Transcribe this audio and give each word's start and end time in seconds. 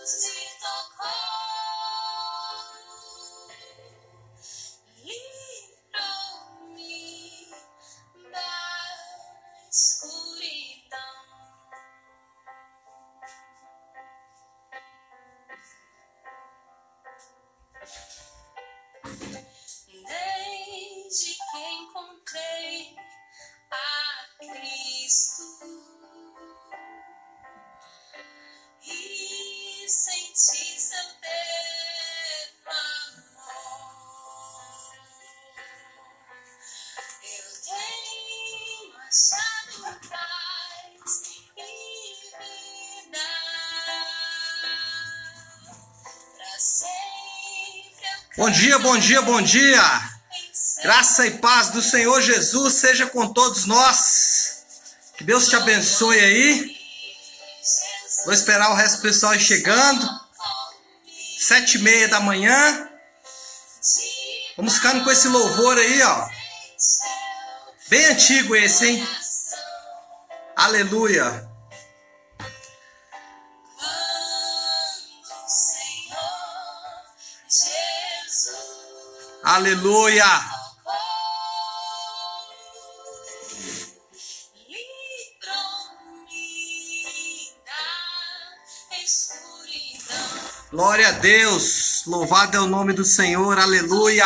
This 0.00 0.49
Bom 48.36 48.48
dia, 48.48 48.78
bom 48.78 48.96
dia, 48.96 49.20
bom 49.22 49.42
dia. 49.42 49.82
Graça 50.82 51.26
e 51.26 51.38
paz 51.38 51.70
do 51.70 51.82
Senhor 51.82 52.22
Jesus 52.22 52.74
seja 52.74 53.06
com 53.06 53.32
todos 53.32 53.66
nós. 53.66 54.62
Que 55.18 55.24
Deus 55.24 55.48
te 55.48 55.56
abençoe 55.56 56.16
aí. 56.16 56.76
Vou 58.24 58.32
esperar 58.32 58.70
o 58.70 58.74
resto 58.74 58.98
do 58.98 59.02
pessoal 59.02 59.34
ir 59.34 59.40
chegando. 59.40 60.08
Sete 61.40 61.78
e 61.78 61.82
meia 61.82 62.06
da 62.06 62.20
manhã. 62.20 62.88
Vamos 64.56 64.74
ficando 64.74 65.02
com 65.02 65.10
esse 65.10 65.26
louvor 65.26 65.76
aí, 65.76 66.00
ó. 66.00 66.28
Bem 67.88 68.06
antigo 68.06 68.54
esse, 68.54 68.86
hein? 68.86 69.08
Aleluia. 70.54 71.49
Aleluia. 79.60 80.24
Glória 90.70 91.08
a 91.08 91.12
Deus. 91.12 92.04
Louvado 92.06 92.56
é 92.56 92.60
o 92.60 92.66
nome 92.66 92.94
do 92.94 93.04
Senhor. 93.04 93.58
Aleluia. 93.58 94.24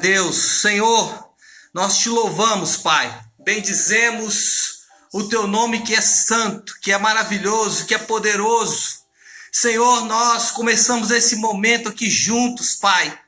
Deus. 0.00 0.60
Senhor, 0.62 1.30
nós 1.74 1.98
te 1.98 2.08
louvamos, 2.08 2.76
Pai. 2.78 3.22
Bendizemos 3.38 4.80
o 5.12 5.24
teu 5.24 5.46
nome 5.46 5.82
que 5.82 5.94
é 5.94 6.00
santo, 6.00 6.74
que 6.80 6.90
é 6.90 6.98
maravilhoso, 6.98 7.84
que 7.84 7.94
é 7.94 7.98
poderoso. 7.98 9.00
Senhor, 9.52 10.06
nós 10.06 10.50
começamos 10.52 11.10
esse 11.10 11.36
momento 11.36 11.88
aqui 11.90 12.08
juntos, 12.08 12.76
Pai, 12.76 13.18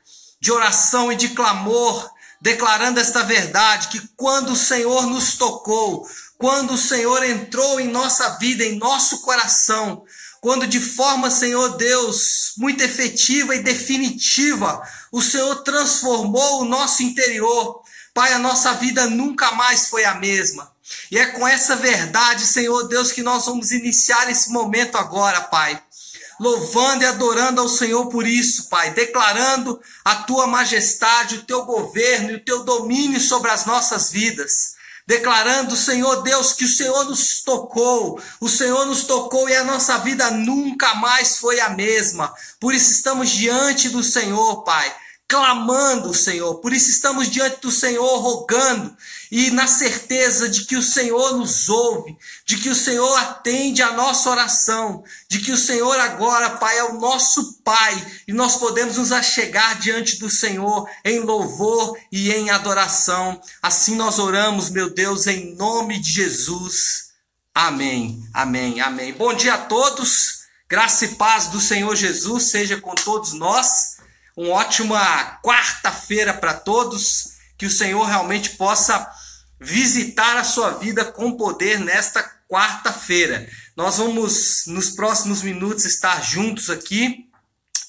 de 0.40 0.50
oração 0.50 1.12
e 1.12 1.16
de 1.16 1.30
clamor, 1.30 2.10
declarando 2.40 2.98
esta 2.98 3.22
verdade 3.22 3.88
que 3.88 4.08
quando 4.16 4.52
o 4.52 4.56
Senhor 4.56 5.06
nos 5.06 5.36
tocou, 5.36 6.08
quando 6.38 6.74
o 6.74 6.78
Senhor 6.78 7.22
entrou 7.22 7.80
em 7.80 7.88
nossa 7.88 8.30
vida, 8.38 8.64
em 8.64 8.78
nosso 8.78 9.20
coração, 9.20 10.04
quando 10.42 10.66
de 10.66 10.80
forma, 10.80 11.30
Senhor 11.30 11.76
Deus, 11.76 12.54
muito 12.58 12.82
efetiva 12.82 13.54
e 13.54 13.62
definitiva, 13.62 14.82
o 15.12 15.22
Senhor 15.22 15.62
transformou 15.62 16.60
o 16.60 16.64
nosso 16.64 17.04
interior. 17.04 17.80
Pai, 18.12 18.32
a 18.32 18.40
nossa 18.40 18.74
vida 18.74 19.06
nunca 19.06 19.52
mais 19.52 19.88
foi 19.88 20.04
a 20.04 20.16
mesma. 20.16 20.72
E 21.12 21.16
é 21.16 21.26
com 21.26 21.46
essa 21.46 21.76
verdade, 21.76 22.44
Senhor 22.44 22.88
Deus, 22.88 23.12
que 23.12 23.22
nós 23.22 23.46
vamos 23.46 23.70
iniciar 23.70 24.28
esse 24.28 24.50
momento 24.50 24.98
agora, 24.98 25.42
Pai. 25.42 25.80
Louvando 26.40 27.04
e 27.04 27.06
adorando 27.06 27.60
ao 27.60 27.68
Senhor 27.68 28.08
por 28.08 28.26
isso, 28.26 28.68
Pai, 28.68 28.92
declarando 28.94 29.80
a 30.04 30.16
tua 30.24 30.48
majestade, 30.48 31.36
o 31.36 31.44
teu 31.44 31.64
governo 31.64 32.32
e 32.32 32.34
o 32.34 32.44
teu 32.44 32.64
domínio 32.64 33.20
sobre 33.20 33.48
as 33.52 33.64
nossas 33.64 34.10
vidas 34.10 34.72
declarando, 35.06 35.76
Senhor 35.76 36.22
Deus, 36.22 36.52
que 36.52 36.64
o 36.64 36.68
Senhor 36.68 37.04
nos 37.04 37.42
tocou, 37.42 38.20
o 38.40 38.48
Senhor 38.48 38.86
nos 38.86 39.04
tocou 39.04 39.48
e 39.48 39.54
a 39.54 39.64
nossa 39.64 39.98
vida 39.98 40.30
nunca 40.30 40.94
mais 40.94 41.38
foi 41.38 41.60
a 41.60 41.70
mesma. 41.70 42.32
Por 42.60 42.74
isso 42.74 42.90
estamos 42.92 43.30
diante 43.30 43.88
do 43.88 44.02
Senhor, 44.02 44.62
Pai, 44.62 44.94
clamando, 45.32 46.12
Senhor. 46.12 46.56
Por 46.56 46.74
isso 46.74 46.90
estamos 46.90 47.30
diante 47.30 47.62
do 47.62 47.70
Senhor 47.70 48.18
rogando 48.18 48.94
e 49.30 49.50
na 49.50 49.66
certeza 49.66 50.46
de 50.46 50.66
que 50.66 50.76
o 50.76 50.82
Senhor 50.82 51.38
nos 51.38 51.70
ouve, 51.70 52.14
de 52.44 52.58
que 52.58 52.68
o 52.68 52.74
Senhor 52.74 53.16
atende 53.16 53.80
a 53.80 53.92
nossa 53.92 54.28
oração, 54.28 55.02
de 55.30 55.38
que 55.38 55.50
o 55.50 55.56
Senhor 55.56 55.98
agora, 55.98 56.50
Pai, 56.50 56.76
é 56.76 56.84
o 56.84 57.00
nosso 57.00 57.54
Pai 57.64 58.06
e 58.28 58.32
nós 58.34 58.56
podemos 58.56 58.98
nos 58.98 59.10
achegar 59.10 59.78
diante 59.80 60.18
do 60.18 60.28
Senhor 60.28 60.86
em 61.02 61.20
louvor 61.20 61.96
e 62.12 62.30
em 62.30 62.50
adoração. 62.50 63.40
Assim 63.62 63.96
nós 63.96 64.18
oramos, 64.18 64.68
meu 64.68 64.90
Deus, 64.90 65.26
em 65.26 65.54
nome 65.56 65.98
de 65.98 66.12
Jesus. 66.12 67.04
Amém, 67.54 68.22
amém, 68.34 68.82
amém. 68.82 69.14
Bom 69.14 69.32
dia 69.32 69.54
a 69.54 69.58
todos. 69.58 70.42
Graça 70.68 71.06
e 71.06 71.14
paz 71.14 71.46
do 71.46 71.58
Senhor 71.58 71.96
Jesus 71.96 72.50
seja 72.50 72.78
com 72.78 72.94
todos 72.94 73.32
nós. 73.32 74.01
Uma 74.36 74.54
ótima 74.54 75.38
quarta-feira 75.42 76.32
para 76.34 76.54
todos. 76.54 77.32
Que 77.58 77.66
o 77.66 77.70
Senhor 77.70 78.04
realmente 78.04 78.50
possa 78.50 79.08
visitar 79.60 80.36
a 80.36 80.44
sua 80.44 80.70
vida 80.70 81.04
com 81.04 81.36
poder 81.36 81.78
nesta 81.78 82.22
quarta-feira. 82.48 83.48
Nós 83.76 83.98
vamos, 83.98 84.64
nos 84.66 84.90
próximos 84.90 85.42
minutos, 85.42 85.84
estar 85.84 86.22
juntos 86.22 86.68
aqui 86.68 87.30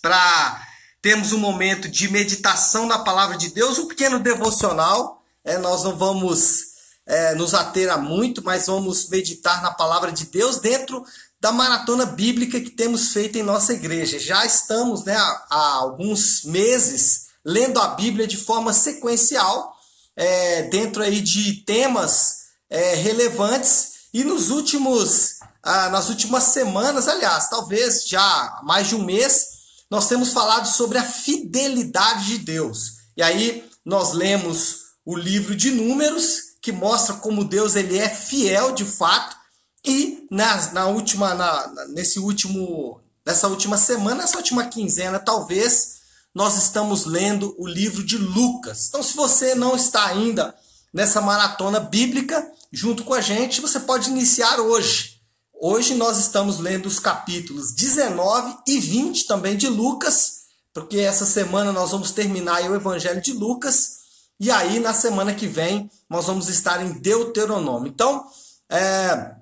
para 0.01 0.66
termos 1.01 1.34
um 1.34 1.38
momento 1.38 1.90
de 1.90 2.10
meditação 2.10 2.86
na 2.86 3.00
palavra 3.00 3.38
de 3.38 3.50
Deus, 3.50 3.80
um 3.80 3.88
pequeno 3.88 4.19
devocional. 4.19 5.22
É, 5.44 5.57
nós 5.57 5.84
não 5.84 5.98
vamos 5.98 6.74
é, 7.06 7.36
nos 7.36 7.54
ater 7.54 7.92
a 7.92 7.98
muito, 7.98 8.42
mas 8.44 8.68
vamos 8.68 9.10
meditar 9.10 9.62
na 9.62 9.72
palavra 9.72 10.12
de 10.12 10.25
Deus 10.28 10.60
dentro 10.60 11.04
da 11.44 11.51
maratona 11.51 12.06
bíblica 12.06 12.62
que 12.62 12.69
temos 12.69 13.10
feito 13.10 13.38
em 13.38 13.44
nossa 13.44 13.74
igreja. 13.74 14.18
Já 14.18 14.45
estamos 14.45 15.04
né, 15.04 15.13
há, 15.18 15.74
alguns 15.74 16.45
meses 16.45 17.25
lendo 17.44 17.81
a 17.81 17.90
Bíblia 17.90 18.25
de 18.25 18.38
forma 18.38 18.72
sequencial, 18.72 19.75
é, 20.16 20.62
dentro 20.69 21.04
aí 21.04 21.19
de 21.19 21.66
temas 21.66 22.44
é, 22.69 22.95
relevantes, 22.95 23.92
e 24.13 24.24
nos 24.24 24.51
últimos, 24.51 25.40
ah, 25.62 25.90
nas 25.90 26.07
últimas 26.07 26.44
semanas, 26.44 27.10
aliás, 27.10 27.50
talvez 27.50 28.07
já 28.07 28.62
mais 28.63 28.88
de 28.88 28.95
um 28.95 29.04
mês, 29.04 29.48
nós 29.92 30.07
temos 30.07 30.31
falado 30.31 30.68
sobre 30.68 30.98
a 30.98 31.04
fidelidade 31.04 32.28
de 32.28 32.38
Deus. 32.38 33.00
E 33.18 33.22
aí 33.22 33.69
nós 33.84 34.13
lemos 34.13 34.78
o 35.06 35.13
livro 35.13 35.54
de 35.54 35.72
Números, 35.72 36.54
que 36.62 36.72
mostra 36.72 37.16
como 37.16 37.44
Deus 37.44 37.75
ele 37.75 37.98
é 37.98 38.07
fiel 38.07 38.72
de 38.72 38.86
fato, 38.86 39.43
e 39.85 40.27
na, 40.31 40.71
na 40.71 40.88
última, 40.88 41.33
na, 41.33 41.85
nesse 41.89 42.19
último, 42.19 43.01
nessa 43.25 43.47
última 43.47 43.77
semana, 43.77 44.21
nessa 44.21 44.38
última 44.38 44.65
quinzena, 44.65 45.19
talvez, 45.19 46.01
nós 46.33 46.57
estamos 46.57 47.06
lendo 47.06 47.56
o 47.59 47.68
livro 47.68 48.03
de 48.03 48.18
Lucas. 48.18 48.88
Então, 48.88 49.03
se 49.03 49.15
você 49.15 49.53
não 49.53 49.75
está 49.75 50.07
ainda 50.07 50.56
nessa 50.94 51.21
maratona 51.21 51.80
bíblica 51.80 52.50
junto 52.71 53.03
com 53.03 53.13
a 53.13 53.21
gente, 53.21 53.62
você 53.62 53.80
pode 53.80 54.09
iniciar 54.09 54.59
hoje. 54.59 55.21
Hoje 55.53 55.95
nós 55.95 56.18
estamos 56.18 56.59
lendo 56.59 56.88
os 56.88 57.00
capítulos 57.00 57.71
19 57.74 58.57
e 58.68 58.80
20 58.80 59.27
também 59.27 59.56
de 59.56 59.68
Lucas, 59.68 60.44
porque 60.74 60.97
essa 60.97 61.25
semana 61.25 61.71
nós 61.71 61.91
vamos 61.91 62.12
terminar 62.12 62.63
o 62.63 62.75
Evangelho 62.75 63.21
de 63.21 63.31
Lucas, 63.31 63.97
e 64.39 64.50
aí 64.50 64.80
na 64.80 64.94
semana 64.94 65.33
que 65.33 65.47
vem 65.47 65.89
nós 66.09 66.25
vamos 66.25 66.50
estar 66.50 66.83
em 66.83 66.94
Deuteronômio. 66.94 67.88
Então, 67.88 68.25
é, 68.69 69.35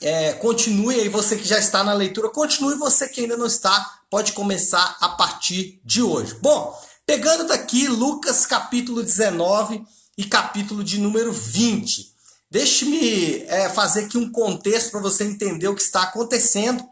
é, 0.00 0.32
continue 0.34 1.00
aí, 1.00 1.08
você 1.08 1.36
que 1.36 1.46
já 1.46 1.58
está 1.58 1.82
na 1.82 1.92
leitura, 1.92 2.28
continue 2.30 2.76
você 2.76 3.08
que 3.08 3.22
ainda 3.22 3.36
não 3.36 3.46
está, 3.46 4.00
pode 4.10 4.32
começar 4.32 4.96
a 5.00 5.08
partir 5.10 5.80
de 5.84 6.02
hoje. 6.02 6.36
Bom, 6.40 6.78
pegando 7.04 7.48
daqui 7.48 7.88
Lucas 7.88 8.46
capítulo 8.46 9.02
19 9.02 9.84
e 10.16 10.24
capítulo 10.24 10.82
de 10.82 10.98
número 10.98 11.32
20. 11.32 12.12
Deixe-me 12.50 13.44
é, 13.46 13.68
fazer 13.68 14.04
aqui 14.04 14.16
um 14.16 14.32
contexto 14.32 14.90
para 14.90 15.00
você 15.00 15.24
entender 15.24 15.68
o 15.68 15.74
que 15.74 15.82
está 15.82 16.02
acontecendo. 16.02 16.82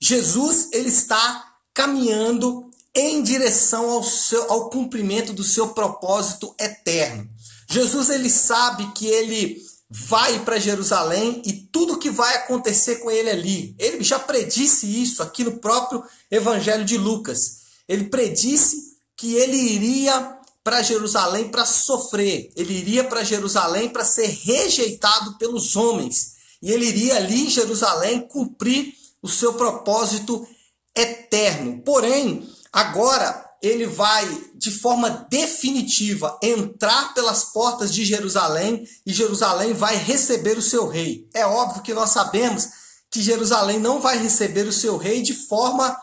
Jesus 0.00 0.68
ele 0.72 0.88
está 0.88 1.52
caminhando 1.72 2.70
em 2.94 3.22
direção 3.22 3.90
ao, 3.90 4.02
seu, 4.02 4.50
ao 4.50 4.70
cumprimento 4.70 5.32
do 5.32 5.42
seu 5.42 5.68
propósito 5.68 6.54
eterno. 6.58 7.28
Jesus 7.70 8.10
ele 8.10 8.28
sabe 8.28 8.90
que 8.92 9.06
ele 9.06 9.63
vai 9.90 10.44
para 10.44 10.58
Jerusalém 10.58 11.42
e 11.44 11.52
tudo 11.52 11.98
que 11.98 12.10
vai 12.10 12.34
acontecer 12.36 12.96
com 12.96 13.10
ele 13.10 13.30
ali. 13.30 13.74
Ele 13.78 14.02
já 14.02 14.18
predisse 14.18 14.86
isso 14.86 15.22
aqui 15.22 15.44
no 15.44 15.58
próprio 15.58 16.02
Evangelho 16.30 16.84
de 16.84 16.96
Lucas. 16.96 17.58
Ele 17.88 18.04
predisse 18.04 18.94
que 19.16 19.34
ele 19.34 19.56
iria 19.56 20.38
para 20.62 20.82
Jerusalém 20.82 21.50
para 21.50 21.66
sofrer, 21.66 22.50
ele 22.56 22.72
iria 22.72 23.04
para 23.04 23.22
Jerusalém 23.22 23.90
para 23.90 24.02
ser 24.02 24.28
rejeitado 24.28 25.36
pelos 25.36 25.76
homens, 25.76 26.32
e 26.62 26.72
ele 26.72 26.86
iria 26.86 27.16
ali 27.16 27.46
em 27.46 27.50
Jerusalém 27.50 28.26
cumprir 28.26 28.94
o 29.20 29.28
seu 29.28 29.52
propósito 29.52 30.46
eterno. 30.96 31.82
Porém, 31.84 32.48
agora 32.72 33.44
ele 33.66 33.86
vai 33.86 34.26
de 34.54 34.70
forma 34.70 35.26
definitiva 35.30 36.38
entrar 36.42 37.14
pelas 37.14 37.44
portas 37.44 37.92
de 37.92 38.04
Jerusalém 38.04 38.86
e 39.06 39.12
Jerusalém 39.12 39.72
vai 39.72 39.96
receber 39.96 40.58
o 40.58 40.62
seu 40.62 40.86
rei. 40.86 41.28
É 41.34 41.46
óbvio 41.46 41.82
que 41.82 41.94
nós 41.94 42.10
sabemos 42.10 42.68
que 43.10 43.22
Jerusalém 43.22 43.78
não 43.78 44.00
vai 44.00 44.18
receber 44.18 44.66
o 44.66 44.72
seu 44.72 44.96
rei 44.96 45.22
de 45.22 45.32
forma 45.32 45.96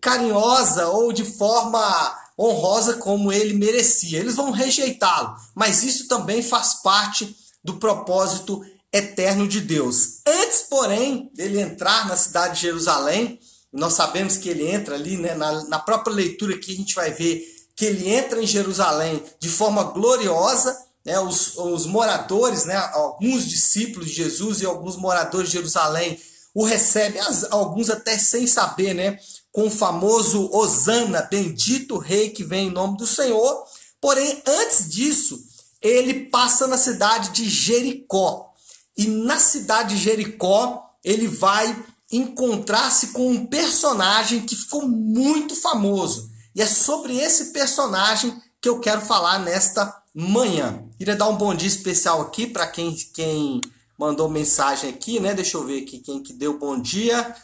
carinhosa 0.00 0.88
ou 0.88 1.12
de 1.12 1.24
forma 1.24 2.18
honrosa 2.38 2.94
como 2.94 3.32
ele 3.32 3.54
merecia. 3.54 4.18
Eles 4.18 4.36
vão 4.36 4.50
rejeitá-lo, 4.50 5.34
mas 5.54 5.82
isso 5.82 6.08
também 6.08 6.42
faz 6.42 6.82
parte 6.82 7.36
do 7.62 7.76
propósito 7.76 8.62
eterno 8.92 9.46
de 9.46 9.60
Deus. 9.60 10.20
Antes, 10.26 10.62
porém, 10.62 11.30
dele 11.34 11.60
entrar 11.60 12.08
na 12.08 12.16
cidade 12.16 12.56
de 12.56 12.62
Jerusalém, 12.62 13.38
nós 13.72 13.94
sabemos 13.94 14.36
que 14.36 14.48
ele 14.48 14.68
entra 14.68 14.94
ali, 14.94 15.16
né, 15.16 15.34
na, 15.34 15.64
na 15.64 15.78
própria 15.78 16.14
leitura 16.14 16.58
que 16.58 16.72
a 16.72 16.76
gente 16.76 16.94
vai 16.94 17.12
ver 17.12 17.44
que 17.76 17.86
ele 17.86 18.10
entra 18.10 18.42
em 18.42 18.46
Jerusalém 18.46 19.22
de 19.38 19.48
forma 19.48 19.84
gloriosa, 19.84 20.76
né, 21.04 21.18
os, 21.20 21.56
os 21.56 21.86
moradores, 21.86 22.66
né, 22.66 22.76
alguns 22.92 23.48
discípulos 23.48 24.08
de 24.08 24.16
Jesus 24.16 24.60
e 24.60 24.66
alguns 24.66 24.96
moradores 24.96 25.48
de 25.48 25.56
Jerusalém 25.56 26.20
o 26.54 26.64
recebem, 26.64 27.22
alguns 27.50 27.88
até 27.88 28.18
sem 28.18 28.46
saber, 28.46 28.92
né, 28.92 29.18
com 29.52 29.66
o 29.66 29.70
famoso 29.70 30.50
Osana, 30.52 31.22
bendito 31.22 31.96
rei 31.98 32.30
que 32.30 32.44
vem 32.44 32.68
em 32.68 32.72
nome 32.72 32.96
do 32.96 33.06
Senhor. 33.06 33.64
Porém, 34.00 34.42
antes 34.46 34.88
disso, 34.88 35.38
ele 35.80 36.26
passa 36.26 36.66
na 36.66 36.76
cidade 36.76 37.30
de 37.30 37.48
Jericó. 37.48 38.52
E 38.96 39.06
na 39.06 39.38
cidade 39.38 39.96
de 39.96 40.02
Jericó, 40.02 40.84
ele 41.02 41.26
vai 41.26 41.74
encontrar-se 42.10 43.08
com 43.08 43.30
um 43.30 43.46
personagem 43.46 44.40
que 44.40 44.56
ficou 44.56 44.88
muito 44.88 45.54
famoso. 45.54 46.30
E 46.54 46.60
é 46.60 46.66
sobre 46.66 47.16
esse 47.16 47.52
personagem 47.52 48.36
que 48.60 48.68
eu 48.68 48.80
quero 48.80 49.00
falar 49.00 49.38
nesta 49.38 50.02
manhã. 50.14 50.82
Queria 50.98 51.16
dar 51.16 51.28
um 51.28 51.36
bom 51.36 51.54
dia 51.54 51.68
especial 51.68 52.20
aqui 52.20 52.46
para 52.46 52.66
quem, 52.66 52.94
quem 53.14 53.60
mandou 53.98 54.28
mensagem 54.28 54.90
aqui, 54.90 55.20
né? 55.20 55.34
Deixa 55.34 55.56
eu 55.56 55.64
ver 55.64 55.82
aqui 55.82 55.98
quem 55.98 56.22
que 56.22 56.32
deu 56.32 56.58
bom 56.58 56.78
dia. 56.80 57.34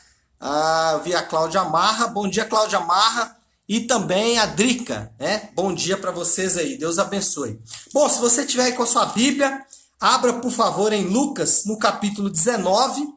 Ah, 0.40 1.00
vi 1.04 1.14
a 1.14 1.22
Cláudia 1.22 1.64
Marra. 1.64 2.08
Bom 2.08 2.28
dia, 2.28 2.44
Cláudia 2.44 2.80
Marra. 2.80 3.36
E 3.68 3.80
também 3.80 4.38
a 4.38 4.46
Drica, 4.46 5.12
né? 5.18 5.50
Bom 5.54 5.74
dia 5.74 5.96
para 5.96 6.10
vocês 6.10 6.56
aí. 6.56 6.76
Deus 6.76 6.98
abençoe. 6.98 7.60
Bom, 7.92 8.08
se 8.08 8.20
você 8.20 8.44
tiver 8.44 8.64
aí 8.64 8.72
com 8.72 8.82
a 8.82 8.86
sua 8.86 9.06
Bíblia, 9.06 9.60
abra 10.00 10.34
por 10.34 10.50
favor 10.50 10.92
em 10.92 11.04
Lucas, 11.04 11.64
no 11.66 11.78
capítulo 11.78 12.30
19, 12.30 13.15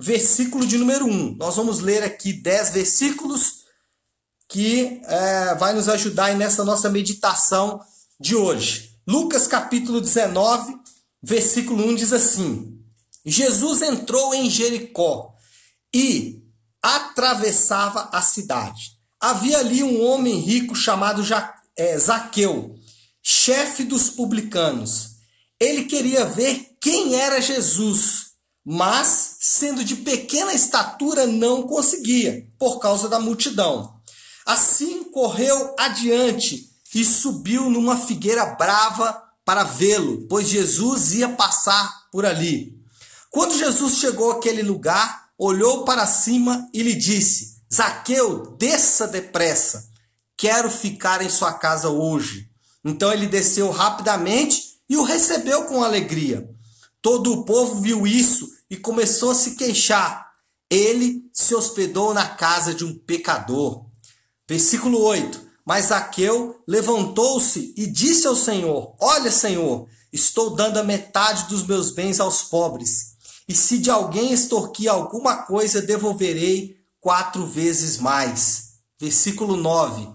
versículo 0.00 0.66
de 0.66 0.78
número 0.78 1.06
1. 1.06 1.36
Nós 1.36 1.56
vamos 1.56 1.80
ler 1.80 2.02
aqui 2.02 2.32
10 2.32 2.70
versículos 2.70 3.60
que 4.48 5.00
é, 5.04 5.54
vai 5.54 5.72
nos 5.72 5.88
ajudar 5.88 6.34
nessa 6.34 6.64
nossa 6.64 6.88
meditação 6.90 7.80
de 8.18 8.34
hoje. 8.34 8.96
Lucas 9.06 9.46
capítulo 9.46 10.00
19, 10.00 10.74
versículo 11.22 11.86
1 11.88 11.94
diz 11.94 12.12
assim: 12.12 12.80
Jesus 13.24 13.82
entrou 13.82 14.34
em 14.34 14.50
Jericó 14.50 15.34
e 15.94 16.42
atravessava 16.82 18.08
a 18.12 18.22
cidade. 18.22 18.98
Havia 19.20 19.58
ali 19.58 19.82
um 19.82 20.02
homem 20.02 20.38
rico 20.40 20.74
chamado 20.74 21.22
é, 21.76 21.98
Zaqueu, 21.98 22.74
chefe 23.22 23.84
dos 23.84 24.08
publicanos. 24.08 25.10
Ele 25.58 25.84
queria 25.84 26.24
ver 26.24 26.76
quem 26.80 27.16
era 27.16 27.40
Jesus, 27.40 28.32
mas, 28.64 29.29
sendo 29.60 29.84
de 29.84 29.96
pequena 29.96 30.54
estatura, 30.54 31.26
não 31.26 31.64
conseguia, 31.64 32.48
por 32.58 32.78
causa 32.80 33.10
da 33.10 33.20
multidão. 33.20 34.00
Assim 34.46 35.04
correu 35.04 35.74
adiante 35.78 36.70
e 36.94 37.04
subiu 37.04 37.68
numa 37.68 37.94
figueira 37.94 38.46
brava 38.46 39.22
para 39.44 39.62
vê-lo, 39.62 40.26
pois 40.30 40.48
Jesus 40.48 41.12
ia 41.12 41.28
passar 41.28 42.08
por 42.10 42.24
ali. 42.24 42.74
Quando 43.30 43.58
Jesus 43.58 43.98
chegou 43.98 44.30
àquele 44.30 44.62
lugar, 44.62 45.26
olhou 45.38 45.84
para 45.84 46.06
cima 46.06 46.66
e 46.72 46.82
lhe 46.82 46.94
disse: 46.94 47.58
Zaqueu, 47.72 48.56
desça 48.58 49.06
depressa, 49.06 49.90
quero 50.38 50.70
ficar 50.70 51.20
em 51.20 51.28
sua 51.28 51.52
casa 51.52 51.90
hoje. 51.90 52.48
Então 52.82 53.12
ele 53.12 53.26
desceu 53.26 53.70
rapidamente 53.70 54.80
e 54.88 54.96
o 54.96 55.04
recebeu 55.04 55.64
com 55.64 55.84
alegria. 55.84 56.48
Todo 57.02 57.32
o 57.32 57.44
povo 57.44 57.80
viu 57.80 58.06
isso 58.06 58.48
e 58.68 58.76
começou 58.76 59.30
a 59.30 59.34
se 59.34 59.56
queixar. 59.56 60.30
Ele 60.70 61.28
se 61.32 61.54
hospedou 61.54 62.14
na 62.14 62.28
casa 62.28 62.74
de 62.74 62.84
um 62.84 62.96
pecador. 62.98 63.86
Versículo 64.48 65.00
8. 65.00 65.50
Mas 65.64 65.86
Zaqueu 65.86 66.60
levantou-se 66.66 67.74
e 67.76 67.86
disse 67.86 68.26
ao 68.26 68.36
Senhor: 68.36 68.94
Olha, 69.00 69.30
Senhor, 69.30 69.88
estou 70.12 70.50
dando 70.50 70.78
a 70.78 70.84
metade 70.84 71.48
dos 71.48 71.66
meus 71.66 71.90
bens 71.90 72.20
aos 72.20 72.42
pobres 72.42 73.10
e 73.50 73.54
se 73.56 73.78
de 73.78 73.90
alguém 73.90 74.32
extorquir 74.32 74.88
alguma 74.88 75.38
coisa, 75.38 75.82
devolverei 75.82 76.76
quatro 77.00 77.44
vezes 77.44 77.96
mais. 77.96 78.74
Versículo 78.96 79.56
9. 79.56 80.08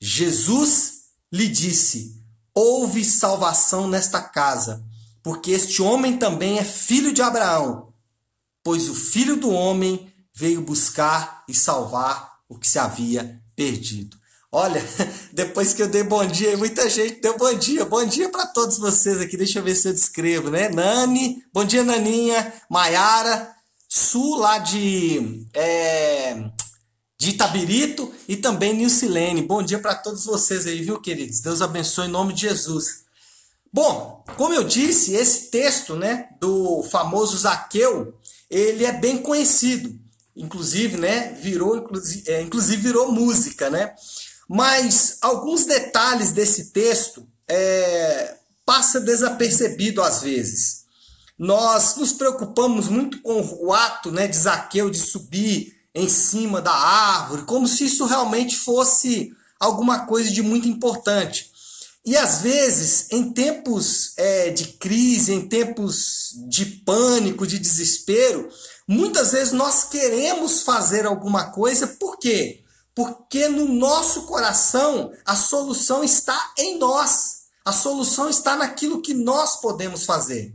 Jesus 0.00 0.92
lhe 1.30 1.46
disse: 1.48 2.16
Houve 2.54 3.04
salvação 3.04 3.86
nesta 3.86 4.22
casa, 4.22 4.82
porque 5.22 5.50
este 5.50 5.82
homem 5.82 6.16
também 6.16 6.58
é 6.58 6.64
filho 6.64 7.12
de 7.12 7.22
Abraão, 7.22 7.92
pois 8.62 8.88
o 8.88 8.94
filho 8.94 9.36
do 9.36 9.50
homem 9.50 10.12
veio 10.34 10.60
buscar 10.60 11.44
e 11.48 11.54
salvar 11.54 12.38
o 12.48 12.58
que 12.58 12.66
se 12.66 12.78
havia 12.78 13.40
perdido. 13.56 14.16
Olha, 14.50 14.82
depois 15.32 15.74
que 15.74 15.82
eu 15.82 15.88
dei 15.88 16.02
bom 16.02 16.24
dia, 16.24 16.56
muita 16.56 16.88
gente 16.88 17.20
deu 17.20 17.36
bom 17.36 17.52
dia. 17.54 17.84
Bom 17.84 18.04
dia 18.04 18.30
para 18.30 18.46
todos 18.46 18.78
vocês 18.78 19.20
aqui. 19.20 19.36
Deixa 19.36 19.58
eu 19.58 19.62
ver 19.62 19.74
se 19.74 19.88
eu 19.88 19.92
descrevo, 19.92 20.50
né? 20.50 20.68
Nani, 20.70 21.42
bom 21.52 21.64
dia, 21.64 21.84
Naninha. 21.84 22.52
Maiara, 22.70 23.54
Sul 23.88 24.36
lá 24.36 24.58
de, 24.58 25.46
é, 25.54 26.50
de 27.18 27.30
Itabirito 27.30 28.12
e 28.26 28.36
também 28.36 28.74
Nilcilene. 28.74 29.42
Bom 29.42 29.62
dia 29.62 29.78
para 29.78 29.94
todos 29.94 30.24
vocês 30.24 30.66
aí, 30.66 30.82
viu, 30.82 31.00
queridos? 31.00 31.40
Deus 31.40 31.60
abençoe 31.60 32.06
em 32.06 32.10
nome 32.10 32.32
de 32.32 32.42
Jesus. 32.42 33.07
Bom, 33.72 34.24
como 34.36 34.54
eu 34.54 34.64
disse, 34.64 35.14
esse 35.14 35.50
texto, 35.50 35.94
né, 35.94 36.28
do 36.40 36.82
famoso 36.84 37.36
Zaqueu, 37.36 38.14
ele 38.50 38.84
é 38.84 38.92
bem 38.92 39.18
conhecido. 39.18 39.98
Inclusive, 40.34 40.96
né, 40.96 41.32
virou, 41.34 41.76
inclusive, 41.76 42.30
é, 42.30 42.42
inclusive 42.42 42.80
virou 42.80 43.12
música, 43.12 43.68
né? 43.68 43.94
Mas 44.48 45.18
alguns 45.20 45.64
detalhes 45.66 46.32
desse 46.32 46.70
texto 46.70 47.26
é, 47.46 48.36
passa 48.64 49.00
desapercebido 49.00 50.02
às 50.02 50.22
vezes. 50.22 50.84
Nós 51.38 51.96
nos 51.96 52.12
preocupamos 52.12 52.88
muito 52.88 53.20
com 53.22 53.40
o 53.60 53.72
ato 53.72 54.10
né, 54.10 54.26
de 54.26 54.36
Zaqueu 54.36 54.90
de 54.90 54.98
subir 54.98 55.76
em 55.94 56.08
cima 56.08 56.60
da 56.60 56.72
árvore, 56.72 57.42
como 57.42 57.66
se 57.66 57.84
isso 57.84 58.06
realmente 58.06 58.56
fosse 58.56 59.32
alguma 59.58 60.06
coisa 60.06 60.30
de 60.30 60.42
muito 60.42 60.68
importante. 60.68 61.50
E 62.04 62.16
às 62.16 62.40
vezes, 62.40 63.08
em 63.10 63.32
tempos 63.32 64.12
é, 64.16 64.50
de 64.50 64.68
crise, 64.68 65.32
em 65.32 65.48
tempos 65.48 66.30
de 66.48 66.64
pânico, 66.64 67.46
de 67.46 67.58
desespero, 67.58 68.48
muitas 68.86 69.32
vezes 69.32 69.52
nós 69.52 69.84
queremos 69.84 70.62
fazer 70.62 71.04
alguma 71.04 71.50
coisa, 71.50 71.86
por 71.86 72.18
quê? 72.18 72.64
Porque 72.94 73.48
no 73.48 73.68
nosso 73.68 74.22
coração 74.22 75.12
a 75.24 75.36
solução 75.36 76.02
está 76.02 76.52
em 76.56 76.78
nós. 76.78 77.38
A 77.64 77.72
solução 77.72 78.30
está 78.30 78.56
naquilo 78.56 79.02
que 79.02 79.12
nós 79.12 79.60
podemos 79.60 80.04
fazer. 80.04 80.54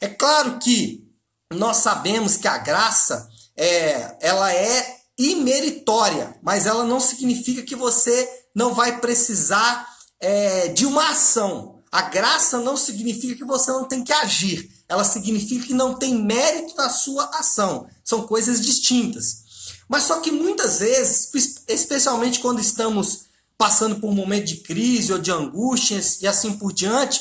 É 0.00 0.08
claro 0.08 0.58
que 0.58 1.04
nós 1.52 1.78
sabemos 1.78 2.36
que 2.36 2.48
a 2.48 2.58
graça 2.58 3.28
é, 3.56 4.16
ela 4.20 4.52
é 4.54 4.96
imeritória, 5.18 6.38
mas 6.42 6.66
ela 6.66 6.84
não 6.84 7.00
significa 7.00 7.62
que 7.62 7.76
você 7.76 8.28
não 8.54 8.74
vai 8.74 9.00
precisar 9.00 9.91
é, 10.22 10.68
de 10.68 10.86
uma 10.86 11.10
ação. 11.10 11.82
A 11.90 12.02
graça 12.02 12.58
não 12.58 12.76
significa 12.76 13.34
que 13.34 13.44
você 13.44 13.70
não 13.70 13.84
tem 13.84 14.02
que 14.02 14.12
agir. 14.12 14.70
Ela 14.88 15.04
significa 15.04 15.66
que 15.66 15.74
não 15.74 15.94
tem 15.94 16.14
mérito 16.14 16.74
na 16.76 16.88
sua 16.88 17.24
ação. 17.34 17.86
São 18.02 18.26
coisas 18.26 18.62
distintas. 18.62 19.42
Mas 19.88 20.04
só 20.04 20.20
que 20.20 20.30
muitas 20.30 20.78
vezes, 20.78 21.30
especialmente 21.68 22.38
quando 22.38 22.60
estamos 22.60 23.24
passando 23.58 23.96
por 23.96 24.08
um 24.08 24.14
momento 24.14 24.46
de 24.46 24.56
crise 24.58 25.12
ou 25.12 25.18
de 25.18 25.30
angústias 25.30 26.22
e 26.22 26.26
assim 26.26 26.54
por 26.54 26.72
diante, 26.72 27.20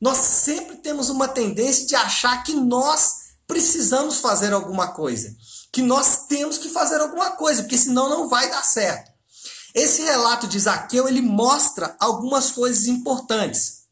nós 0.00 0.16
sempre 0.16 0.76
temos 0.76 1.10
uma 1.10 1.28
tendência 1.28 1.86
de 1.86 1.94
achar 1.94 2.42
que 2.42 2.54
nós 2.54 3.26
precisamos 3.46 4.18
fazer 4.18 4.52
alguma 4.52 4.88
coisa, 4.88 5.34
que 5.72 5.82
nós 5.82 6.26
temos 6.26 6.58
que 6.58 6.68
fazer 6.68 7.00
alguma 7.00 7.32
coisa, 7.32 7.62
porque 7.62 7.78
senão 7.78 8.08
não 8.08 8.28
vai 8.28 8.50
dar 8.50 8.64
certo. 8.64 9.15
Esse 9.76 10.00
relato 10.00 10.48
de 10.48 10.58
Zaqueu, 10.58 11.06
ele 11.06 11.20
mostra 11.20 11.94
algumas 12.00 12.50
coisas 12.50 12.86
importantes. 12.86 13.82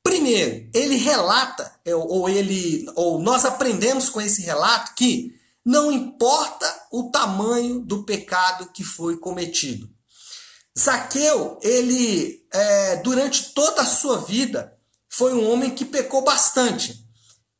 Primeiro, 0.00 0.70
ele 0.72 0.94
relata, 0.94 1.74
ou 2.08 2.28
ele, 2.28 2.86
ou 2.94 3.18
nós 3.18 3.44
aprendemos 3.44 4.08
com 4.08 4.20
esse 4.20 4.42
relato 4.42 4.94
que 4.94 5.34
não 5.64 5.90
importa 5.90 6.72
o 6.92 7.10
tamanho 7.10 7.80
do 7.80 8.04
pecado 8.04 8.70
que 8.72 8.84
foi 8.84 9.16
cometido. 9.16 9.90
Zaqueu, 10.78 11.58
ele, 11.62 12.46
é, 12.52 12.96
durante 12.96 13.52
toda 13.54 13.82
a 13.82 13.86
sua 13.86 14.18
vida, 14.18 14.72
foi 15.08 15.34
um 15.34 15.50
homem 15.50 15.74
que 15.74 15.84
pecou 15.84 16.22
bastante. 16.22 17.04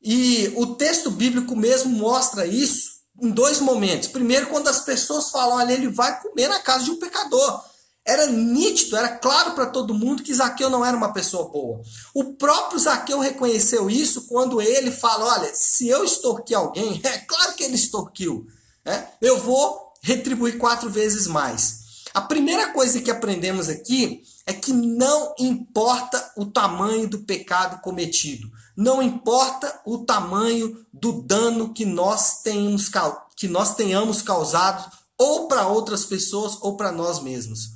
E 0.00 0.52
o 0.54 0.76
texto 0.76 1.10
bíblico 1.10 1.56
mesmo 1.56 1.90
mostra 1.90 2.46
isso 2.46 2.93
em 3.20 3.30
dois 3.30 3.60
momentos. 3.60 4.08
Primeiro, 4.08 4.46
quando 4.48 4.68
as 4.68 4.80
pessoas 4.80 5.30
falam, 5.30 5.58
olha, 5.58 5.72
ele 5.72 5.88
vai 5.88 6.20
comer 6.20 6.48
na 6.48 6.60
casa 6.60 6.84
de 6.84 6.90
um 6.90 6.98
pecador. 6.98 7.62
Era 8.06 8.26
nítido, 8.26 8.96
era 8.96 9.08
claro 9.08 9.52
para 9.52 9.66
todo 9.66 9.94
mundo 9.94 10.22
que 10.22 10.34
Zaqueu 10.34 10.68
não 10.68 10.84
era 10.84 10.96
uma 10.96 11.12
pessoa 11.12 11.48
boa. 11.48 11.80
O 12.12 12.34
próprio 12.34 12.78
Zaqueu 12.78 13.18
reconheceu 13.18 13.88
isso 13.88 14.26
quando 14.26 14.60
ele 14.60 14.90
fala: 14.90 15.38
olha, 15.38 15.54
se 15.54 15.88
eu 15.88 16.04
extorquir 16.04 16.58
alguém, 16.58 17.00
é 17.04 17.18
claro 17.18 17.54
que 17.54 17.64
ele 17.64 17.76
extorquiu, 17.76 18.46
né? 18.84 19.08
eu 19.22 19.38
vou 19.38 19.94
retribuir 20.02 20.58
quatro 20.58 20.90
vezes 20.90 21.26
mais. 21.26 21.82
A 22.12 22.20
primeira 22.20 22.72
coisa 22.72 23.00
que 23.00 23.10
aprendemos 23.10 23.70
aqui 23.70 24.22
é 24.46 24.52
que 24.52 24.72
não 24.72 25.34
importa 25.38 26.32
o 26.36 26.44
tamanho 26.44 27.08
do 27.08 27.20
pecado 27.20 27.80
cometido, 27.80 28.50
não 28.76 29.02
importa 29.02 29.80
o 29.84 29.98
tamanho 29.98 30.84
do 30.92 31.22
dano 31.22 31.72
que 31.72 31.84
nós 31.84 32.42
tenhamos, 32.42 32.90
que 33.36 33.48
nós 33.48 33.74
tenhamos 33.74 34.22
causado 34.22 34.90
ou 35.16 35.46
para 35.46 35.68
outras 35.68 36.04
pessoas 36.04 36.58
ou 36.60 36.76
para 36.76 36.90
nós 36.90 37.22
mesmos. 37.22 37.70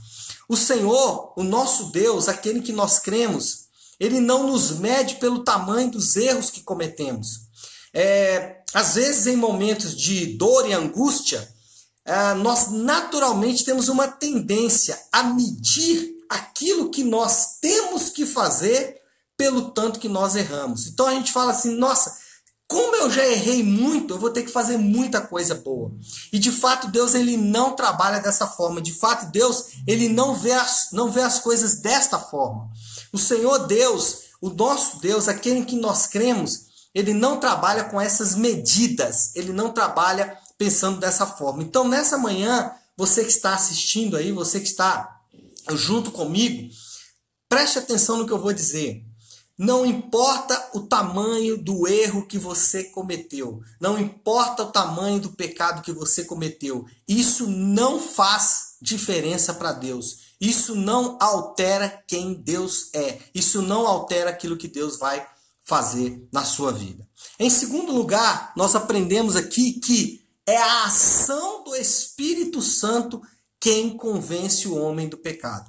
O 0.48 0.56
Senhor, 0.56 1.32
o 1.36 1.44
nosso 1.44 1.92
Deus, 1.92 2.28
aquele 2.28 2.60
que 2.60 2.72
nós 2.72 2.98
cremos, 2.98 3.68
ele 4.00 4.20
não 4.20 4.46
nos 4.46 4.78
mede 4.78 5.16
pelo 5.16 5.44
tamanho 5.44 5.90
dos 5.90 6.16
erros 6.16 6.50
que 6.50 6.62
cometemos. 6.62 7.48
É, 7.92 8.62
às 8.72 8.94
vezes, 8.94 9.26
em 9.26 9.36
momentos 9.36 9.96
de 9.96 10.36
dor 10.36 10.68
e 10.68 10.72
angústia, 10.72 11.46
é, 12.04 12.34
nós 12.34 12.70
naturalmente 12.70 13.64
temos 13.64 13.88
uma 13.88 14.08
tendência 14.08 14.98
a 15.12 15.22
medir 15.24 16.16
aquilo 16.28 16.90
que 16.90 17.02
nós 17.02 17.58
temos 17.60 18.08
que 18.10 18.24
fazer 18.24 18.97
pelo 19.38 19.70
tanto 19.70 20.00
que 20.00 20.08
nós 20.08 20.34
erramos. 20.34 20.88
Então 20.88 21.06
a 21.06 21.14
gente 21.14 21.32
fala 21.32 21.52
assim: 21.52 21.74
nossa, 21.76 22.18
como 22.66 22.96
eu 22.96 23.10
já 23.10 23.24
errei 23.24 23.62
muito, 23.62 24.12
eu 24.12 24.18
vou 24.18 24.28
ter 24.28 24.42
que 24.42 24.50
fazer 24.50 24.76
muita 24.76 25.22
coisa 25.22 25.54
boa. 25.54 25.90
E 26.30 26.38
de 26.38 26.52
fato 26.52 26.88
Deus 26.88 27.14
ele 27.14 27.36
não 27.36 27.74
trabalha 27.74 28.20
dessa 28.20 28.46
forma. 28.46 28.82
De 28.82 28.92
fato 28.92 29.30
Deus 29.30 29.68
ele 29.86 30.08
não 30.08 30.34
vê 30.34 30.52
as, 30.52 30.88
não 30.92 31.10
vê 31.10 31.22
as 31.22 31.38
coisas 31.38 31.76
desta 31.76 32.18
forma. 32.18 32.68
O 33.10 33.16
Senhor 33.16 33.66
Deus, 33.66 34.24
o 34.42 34.50
nosso 34.50 35.00
Deus, 35.00 35.28
aquele 35.28 35.60
em 35.60 35.64
que 35.64 35.76
nós 35.76 36.06
cremos, 36.06 36.66
ele 36.94 37.14
não 37.14 37.38
trabalha 37.38 37.84
com 37.84 37.98
essas 37.98 38.34
medidas. 38.34 39.34
Ele 39.34 39.52
não 39.52 39.72
trabalha 39.72 40.36
pensando 40.58 40.98
dessa 40.98 41.24
forma. 41.24 41.62
Então 41.62 41.86
nessa 41.88 42.18
manhã, 42.18 42.72
você 42.96 43.22
que 43.22 43.30
está 43.30 43.54
assistindo 43.54 44.16
aí, 44.16 44.32
você 44.32 44.60
que 44.60 44.66
está 44.66 45.20
junto 45.70 46.10
comigo, 46.10 46.68
preste 47.48 47.78
atenção 47.78 48.18
no 48.18 48.26
que 48.26 48.32
eu 48.32 48.40
vou 48.40 48.52
dizer. 48.52 49.07
Não 49.58 49.84
importa 49.84 50.70
o 50.72 50.82
tamanho 50.82 51.56
do 51.58 51.88
erro 51.88 52.28
que 52.28 52.38
você 52.38 52.84
cometeu, 52.84 53.60
não 53.80 53.98
importa 53.98 54.62
o 54.62 54.70
tamanho 54.70 55.18
do 55.18 55.32
pecado 55.32 55.82
que 55.82 55.90
você 55.90 56.24
cometeu, 56.24 56.86
isso 57.08 57.48
não 57.48 57.98
faz 57.98 58.76
diferença 58.80 59.52
para 59.52 59.72
Deus. 59.72 60.28
Isso 60.40 60.76
não 60.76 61.16
altera 61.20 62.02
quem 62.06 62.34
Deus 62.34 62.90
é. 62.94 63.18
Isso 63.34 63.60
não 63.60 63.86
altera 63.86 64.30
aquilo 64.30 64.56
que 64.56 64.68
Deus 64.68 64.96
vai 64.96 65.26
fazer 65.64 66.26
na 66.32 66.44
sua 66.44 66.72
vida. 66.72 67.06
Em 67.38 67.50
segundo 67.50 67.92
lugar, 67.92 68.52
nós 68.56 68.74
aprendemos 68.74 69.34
aqui 69.34 69.72
que 69.72 70.24
é 70.46 70.56
a 70.56 70.84
ação 70.84 71.64
do 71.64 71.74
Espírito 71.74 72.62
Santo 72.62 73.20
quem 73.60 73.96
convence 73.96 74.68
o 74.68 74.76
homem 74.76 75.08
do 75.08 75.18
pecado. 75.18 75.68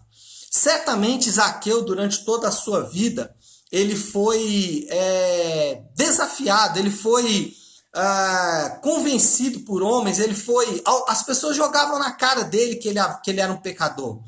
Certamente 0.52 1.30
Zaqueu, 1.30 1.84
durante 1.84 2.24
toda 2.24 2.48
a 2.48 2.52
sua 2.52 2.82
vida, 2.82 3.36
ele 3.72 3.96
foi 3.96 4.88
é, 4.90 5.84
desafiado, 5.96 6.80
ele 6.80 6.92
foi 6.92 7.54
é, 7.96 8.70
convencido 8.82 9.62
por 9.62 9.82
homens, 9.82 10.20
ele 10.20 10.36
foi. 10.36 10.82
As 11.08 11.24
pessoas 11.24 11.56
jogavam 11.56 12.00
na 12.00 12.12
cara 12.12 12.44
dele 12.44 12.76
que 12.76 12.88
ele, 12.88 13.00
que 13.24 13.32
ele 13.32 13.42
era 13.42 13.52
um 13.52 13.62
pecador. 13.62 14.22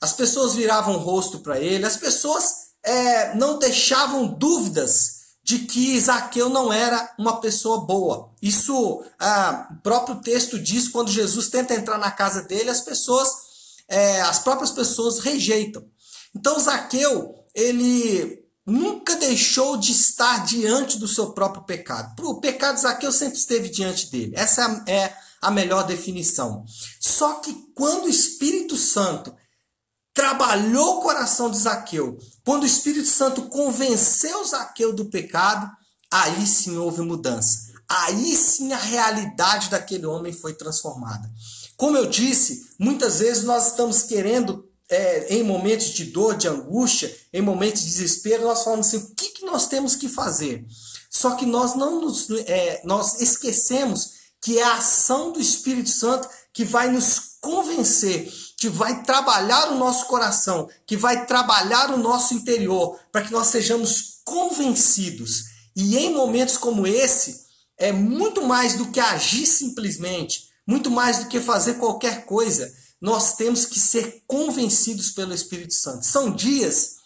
As 0.00 0.12
pessoas 0.12 0.54
viravam 0.54 0.96
o 0.96 0.98
rosto 0.98 1.40
para 1.40 1.60
ele, 1.60 1.84
as 1.84 1.96
pessoas 1.96 2.70
é, 2.82 3.34
não 3.34 3.58
deixavam 3.58 4.26
dúvidas 4.26 5.20
de 5.42 5.60
que 5.60 5.98
Zaqueu 6.00 6.48
não 6.48 6.72
era 6.72 7.12
uma 7.18 7.40
pessoa 7.40 7.84
boa. 7.84 8.32
Isso 8.40 9.04
ah, 9.18 9.68
o 9.72 9.82
próprio 9.82 10.16
texto 10.20 10.58
diz 10.58 10.88
quando 10.88 11.10
Jesus 11.10 11.48
tenta 11.48 11.74
entrar 11.74 11.98
na 11.98 12.10
casa 12.10 12.42
dele, 12.42 12.70
as 12.70 12.80
pessoas, 12.80 13.28
é, 13.88 14.20
as 14.22 14.38
próprias 14.38 14.70
pessoas 14.70 15.18
rejeitam. 15.18 15.84
Então 16.34 16.58
Zaqueu, 16.58 17.34
ele 17.54 18.39
nunca 18.70 19.16
deixou 19.16 19.76
de 19.76 19.92
estar 19.92 20.44
diante 20.44 20.98
do 20.98 21.08
seu 21.08 21.32
próprio 21.32 21.64
pecado. 21.64 22.14
O 22.24 22.40
pecado 22.40 22.76
de 22.76 22.82
Zaqueu 22.82 23.10
sempre 23.10 23.36
esteve 23.36 23.68
diante 23.68 24.10
dele. 24.10 24.32
Essa 24.36 24.84
é 24.86 25.12
a 25.42 25.50
melhor 25.50 25.84
definição. 25.86 26.64
Só 27.00 27.34
que 27.34 27.52
quando 27.74 28.04
o 28.04 28.08
Espírito 28.08 28.76
Santo 28.76 29.34
trabalhou 30.14 30.98
o 30.98 31.00
coração 31.02 31.50
de 31.50 31.58
Zaqueu, 31.58 32.16
quando 32.44 32.62
o 32.62 32.66
Espírito 32.66 33.08
Santo 33.08 33.42
convenceu 33.48 34.44
Zaqueu 34.44 34.92
do 34.92 35.06
pecado, 35.06 35.68
aí 36.10 36.46
sim 36.46 36.76
houve 36.76 37.02
mudança. 37.02 37.70
Aí 37.88 38.36
sim 38.36 38.72
a 38.72 38.78
realidade 38.78 39.68
daquele 39.68 40.06
homem 40.06 40.32
foi 40.32 40.54
transformada. 40.54 41.28
Como 41.76 41.96
eu 41.96 42.06
disse, 42.06 42.68
muitas 42.78 43.18
vezes 43.18 43.42
nós 43.42 43.68
estamos 43.68 44.02
querendo 44.02 44.69
é, 44.90 45.34
em 45.34 45.44
momentos 45.44 45.90
de 45.90 46.06
dor, 46.06 46.36
de 46.36 46.48
angústia, 46.48 47.16
em 47.32 47.40
momentos 47.40 47.82
de 47.82 47.88
desespero, 47.88 48.42
nós 48.42 48.64
falamos 48.64 48.88
assim: 48.88 48.96
o 48.98 49.14
que, 49.14 49.30
que 49.30 49.44
nós 49.46 49.68
temos 49.68 49.94
que 49.94 50.08
fazer? 50.08 50.66
Só 51.08 51.36
que 51.36 51.46
nós 51.46 51.76
não 51.76 52.00
nos, 52.00 52.28
é, 52.30 52.82
nós 52.84 53.20
esquecemos 53.20 54.20
que 54.42 54.58
é 54.58 54.62
a 54.62 54.74
ação 54.74 55.32
do 55.32 55.40
Espírito 55.40 55.90
Santo 55.90 56.28
que 56.52 56.64
vai 56.64 56.90
nos 56.90 57.36
convencer, 57.40 58.30
que 58.56 58.68
vai 58.68 59.02
trabalhar 59.02 59.70
o 59.70 59.78
nosso 59.78 60.06
coração, 60.06 60.68
que 60.86 60.96
vai 60.96 61.24
trabalhar 61.26 61.90
o 61.90 61.98
nosso 61.98 62.34
interior, 62.34 62.98
para 63.12 63.22
que 63.22 63.32
nós 63.32 63.46
sejamos 63.46 64.20
convencidos. 64.24 65.44
E 65.76 65.96
em 65.96 66.12
momentos 66.12 66.56
como 66.56 66.86
esse, 66.86 67.44
é 67.78 67.92
muito 67.92 68.42
mais 68.42 68.74
do 68.74 68.90
que 68.90 69.00
agir 69.00 69.46
simplesmente, 69.46 70.48
muito 70.66 70.90
mais 70.90 71.18
do 71.18 71.28
que 71.28 71.40
fazer 71.40 71.74
qualquer 71.74 72.24
coisa 72.26 72.79
nós 73.00 73.34
temos 73.34 73.64
que 73.64 73.80
ser 73.80 74.22
convencidos 74.26 75.10
pelo 75.10 75.32
Espírito 75.32 75.74
Santo. 75.74 76.04
São 76.04 76.30
dias 76.30 76.96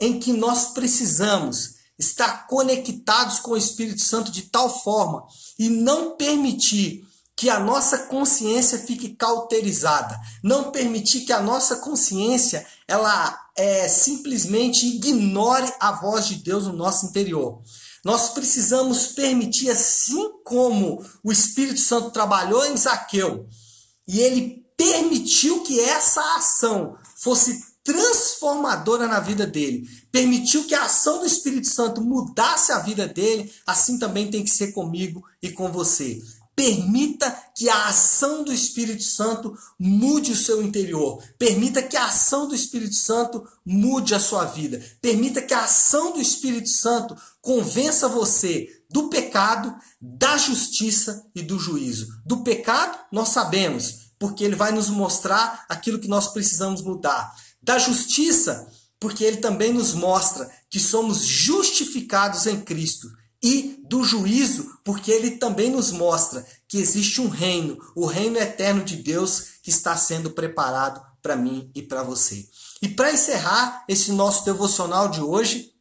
em 0.00 0.18
que 0.18 0.32
nós 0.32 0.66
precisamos 0.66 1.80
estar 1.98 2.46
conectados 2.46 3.38
com 3.40 3.50
o 3.50 3.56
Espírito 3.56 4.00
Santo 4.00 4.30
de 4.30 4.42
tal 4.42 4.82
forma 4.82 5.26
e 5.58 5.68
não 5.68 6.16
permitir 6.16 7.04
que 7.36 7.48
a 7.48 7.58
nossa 7.58 7.98
consciência 8.00 8.78
fique 8.78 9.10
cauterizada, 9.10 10.18
não 10.42 10.70
permitir 10.70 11.22
que 11.22 11.32
a 11.32 11.40
nossa 11.40 11.76
consciência 11.76 12.66
ela 12.86 13.38
é, 13.56 13.88
simplesmente 13.88 14.86
ignore 14.86 15.72
a 15.80 15.92
voz 15.92 16.26
de 16.26 16.36
Deus 16.36 16.66
no 16.66 16.72
nosso 16.72 17.06
interior. 17.06 17.62
Nós 18.04 18.30
precisamos 18.30 19.08
permitir, 19.08 19.70
assim 19.70 20.30
como 20.44 21.04
o 21.22 21.32
Espírito 21.32 21.80
Santo 21.80 22.10
trabalhou 22.10 22.64
em 22.66 22.76
Zaqueu, 22.76 23.46
e 24.08 24.20
ele 24.20 24.66
permitiu 24.80 25.60
que 25.60 25.78
essa 25.78 26.22
ação 26.36 26.96
fosse 27.14 27.62
transformadora 27.84 29.06
na 29.06 29.20
vida 29.20 29.46
dele, 29.46 29.86
permitiu 30.10 30.64
que 30.64 30.74
a 30.74 30.84
ação 30.84 31.18
do 31.18 31.26
Espírito 31.26 31.68
Santo 31.68 32.00
mudasse 32.00 32.72
a 32.72 32.78
vida 32.78 33.06
dele, 33.06 33.52
assim 33.66 33.98
também 33.98 34.30
tem 34.30 34.42
que 34.42 34.48
ser 34.48 34.72
comigo 34.72 35.22
e 35.42 35.50
com 35.50 35.70
você. 35.70 36.18
Permita 36.56 37.30
que 37.54 37.68
a 37.68 37.88
ação 37.88 38.42
do 38.42 38.54
Espírito 38.54 39.02
Santo 39.02 39.54
mude 39.78 40.32
o 40.32 40.36
seu 40.36 40.62
interior. 40.62 41.22
Permita 41.38 41.82
que 41.82 41.96
a 41.96 42.06
ação 42.06 42.48
do 42.48 42.54
Espírito 42.54 42.94
Santo 42.94 43.46
mude 43.64 44.14
a 44.14 44.20
sua 44.20 44.46
vida. 44.46 44.82
Permita 45.00 45.42
que 45.42 45.54
a 45.54 45.64
ação 45.64 46.12
do 46.12 46.20
Espírito 46.20 46.70
Santo 46.70 47.14
convença 47.42 48.08
você 48.08 48.68
do 48.90 49.08
pecado, 49.08 49.74
da 50.00 50.36
justiça 50.36 51.26
e 51.34 51.42
do 51.42 51.58
juízo. 51.58 52.08
Do 52.26 52.42
pecado, 52.42 52.98
nós 53.12 53.28
sabemos, 53.28 54.09
porque 54.20 54.44
ele 54.44 54.54
vai 54.54 54.70
nos 54.70 54.90
mostrar 54.90 55.64
aquilo 55.66 55.98
que 55.98 56.06
nós 56.06 56.28
precisamos 56.28 56.82
mudar. 56.82 57.34
Da 57.62 57.78
justiça, 57.78 58.70
porque 59.00 59.24
ele 59.24 59.38
também 59.38 59.72
nos 59.72 59.94
mostra 59.94 60.48
que 60.68 60.78
somos 60.78 61.24
justificados 61.24 62.46
em 62.46 62.60
Cristo. 62.60 63.08
E 63.42 63.82
do 63.88 64.04
juízo, 64.04 64.78
porque 64.84 65.10
ele 65.10 65.32
também 65.32 65.70
nos 65.70 65.90
mostra 65.90 66.46
que 66.68 66.76
existe 66.76 67.22
um 67.22 67.28
reino, 67.28 67.78
o 67.96 68.04
reino 68.04 68.36
eterno 68.36 68.84
de 68.84 68.96
Deus 68.96 69.44
que 69.62 69.70
está 69.70 69.96
sendo 69.96 70.30
preparado 70.30 71.00
para 71.22 71.34
mim 71.34 71.70
e 71.74 71.80
para 71.80 72.02
você. 72.02 72.46
E 72.82 72.88
para 72.88 73.12
encerrar 73.12 73.84
esse 73.88 74.12
nosso 74.12 74.44
devocional 74.44 75.08
de 75.08 75.22
hoje, 75.22 75.72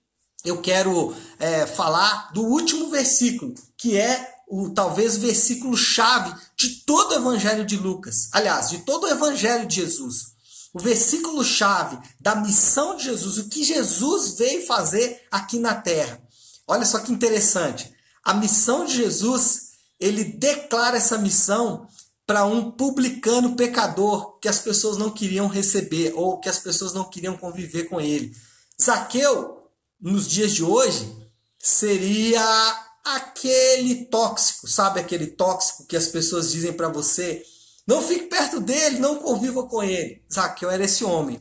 eu 0.46 0.62
quero 0.62 1.14
é, 1.38 1.68
falar 1.68 2.32
do 2.32 2.44
último 2.44 2.90
versículo, 2.90 3.54
que 3.78 3.98
é 3.98 4.40
o 4.48 4.70
talvez 4.70 5.18
versículo 5.18 5.78
chave 5.78 6.34
de 6.60 6.82
todo 6.86 7.12
o 7.12 7.16
evangelho 7.16 7.66
de 7.66 7.78
Lucas. 7.78 8.28
Aliás, 8.34 8.70
de 8.70 8.80
todo 8.80 9.06
o 9.06 9.08
evangelho 9.08 9.66
de 9.66 9.76
Jesus. 9.76 10.34
O 10.74 10.80
versículo 10.80 11.44
chave 11.44 11.98
da 12.20 12.36
missão 12.36 12.98
de 12.98 13.06
Jesus, 13.06 13.38
o 13.38 13.48
que 13.48 13.64
Jesus 13.64 14.38
veio 14.38 14.68
fazer 14.68 15.26
aqui 15.32 15.58
na 15.58 15.74
terra. 15.74 16.22
Olha 16.68 16.86
só 16.86 17.00
que 17.00 17.14
interessante. 17.14 17.92
A 18.24 18.34
missão 18.34 18.86
de 18.86 18.98
Jesus, 18.98 19.70
ele 20.00 20.26
declara 20.26 20.98
essa 20.98 21.18
missão 21.18 21.88
para 22.28 22.46
um 22.46 22.70
publicano 22.70 23.56
pecador 23.56 24.38
que 24.40 24.50
as 24.50 24.60
pessoas 24.60 24.98
não 24.98 25.10
queriam 25.10 25.48
receber 25.48 26.12
ou 26.14 26.40
que 26.40 26.50
as 26.50 26.60
pessoas 26.60 26.94
não 26.94 27.10
queriam 27.10 27.38
conviver 27.38 27.86
com 27.86 28.00
ele. 28.00 28.36
Zaqueu, 28.80 29.58
nos 30.00 30.28
dias 30.28 30.54
de 30.54 30.64
hoje, 30.64 31.12
seria 31.58 32.89
aquele 33.04 34.06
tóxico, 34.06 34.68
sabe 34.68 35.00
aquele 35.00 35.28
tóxico 35.28 35.86
que 35.86 35.98
as 35.98 36.08
pessoas 36.08 36.52
dizem 36.52 36.74
para 36.74 36.90
você, 36.90 37.44
não 37.88 38.02
fique 38.02 38.26
perto 38.26 38.60
dele, 38.60 39.00
não 39.00 39.18
conviva 39.18 39.68
com 39.68 39.82
ele. 39.82 40.24
Zaqueu 40.32 40.70
era 40.70 40.84
esse 40.84 41.04
homem. 41.04 41.40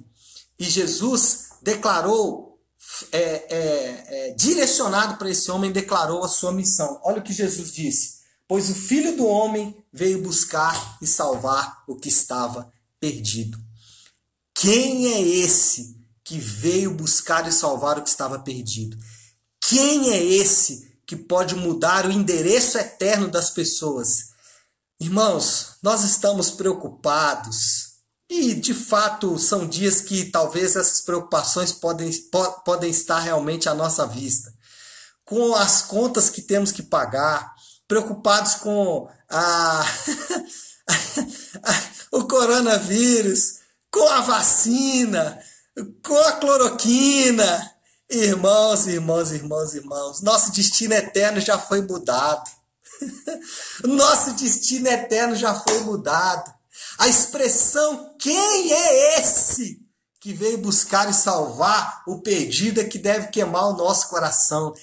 E 0.58 0.64
Jesus 0.64 1.50
declarou, 1.62 2.58
é, 3.12 3.20
é, 3.20 4.04
é, 4.08 4.34
direcionado 4.34 5.16
para 5.16 5.30
esse 5.30 5.50
homem, 5.50 5.70
declarou 5.70 6.24
a 6.24 6.28
sua 6.28 6.52
missão. 6.52 7.00
Olha 7.04 7.18
o 7.18 7.22
que 7.22 7.32
Jesus 7.32 7.72
disse 7.72 8.18
pois 8.48 8.70
o 8.70 8.74
filho 8.74 9.14
do 9.14 9.26
homem 9.26 9.76
veio 9.92 10.22
buscar 10.22 10.96
e 11.02 11.06
salvar 11.06 11.84
o 11.86 11.94
que 11.94 12.08
estava 12.08 12.72
perdido. 12.98 13.58
Quem 14.54 15.12
é 15.12 15.20
esse 15.20 15.96
que 16.24 16.38
veio 16.38 16.94
buscar 16.94 17.46
e 17.46 17.52
salvar 17.52 17.98
o 17.98 18.02
que 18.02 18.08
estava 18.08 18.38
perdido? 18.38 18.96
Quem 19.60 20.10
é 20.10 20.24
esse 20.24 20.97
que 21.08 21.16
pode 21.16 21.54
mudar 21.54 22.04
o 22.04 22.12
endereço 22.12 22.76
eterno 22.76 23.28
das 23.28 23.48
pessoas? 23.48 24.28
Irmãos, 25.00 25.78
nós 25.82 26.04
estamos 26.04 26.50
preocupados 26.50 27.94
e 28.28 28.54
de 28.54 28.74
fato 28.74 29.38
são 29.38 29.66
dias 29.66 30.02
que 30.02 30.26
talvez 30.26 30.76
essas 30.76 31.00
preocupações 31.00 31.72
podem, 31.72 32.12
po 32.30 32.60
podem 32.60 32.90
estar 32.90 33.20
realmente 33.20 33.70
à 33.70 33.74
nossa 33.74 34.06
vista. 34.06 34.52
Com 35.24 35.54
as 35.54 35.80
contas 35.80 36.28
que 36.28 36.42
temos 36.42 36.70
que 36.70 36.82
pagar, 36.82 37.54
preocupados 37.86 38.56
com 38.56 39.08
a, 39.30 39.84
o 42.12 42.24
coronavírus, 42.24 43.60
com 43.90 44.06
a 44.10 44.20
vacina, 44.20 45.38
com 46.02 46.18
a 46.18 46.32
cloroquina. 46.32 47.77
Irmãos, 48.10 48.86
irmãos, 48.86 49.32
irmãos, 49.32 49.74
irmãos, 49.74 50.20
nosso 50.22 50.50
destino 50.52 50.94
eterno 50.94 51.40
já 51.40 51.58
foi 51.58 51.82
mudado. 51.82 52.50
Nosso 53.84 54.32
destino 54.32 54.88
eterno 54.88 55.36
já 55.36 55.54
foi 55.54 55.80
mudado. 55.80 56.52
A 56.98 57.06
expressão 57.06 58.16
quem 58.18 58.72
é 58.72 59.20
esse 59.20 59.78
que 60.20 60.32
veio 60.32 60.58
buscar 60.58 61.08
e 61.08 61.14
salvar 61.14 62.02
o 62.08 62.20
perdido 62.20 62.80
é 62.80 62.84
que 62.84 62.98
deve 62.98 63.28
queimar 63.28 63.68
o 63.68 63.76
nosso 63.76 64.08
coração. 64.08 64.74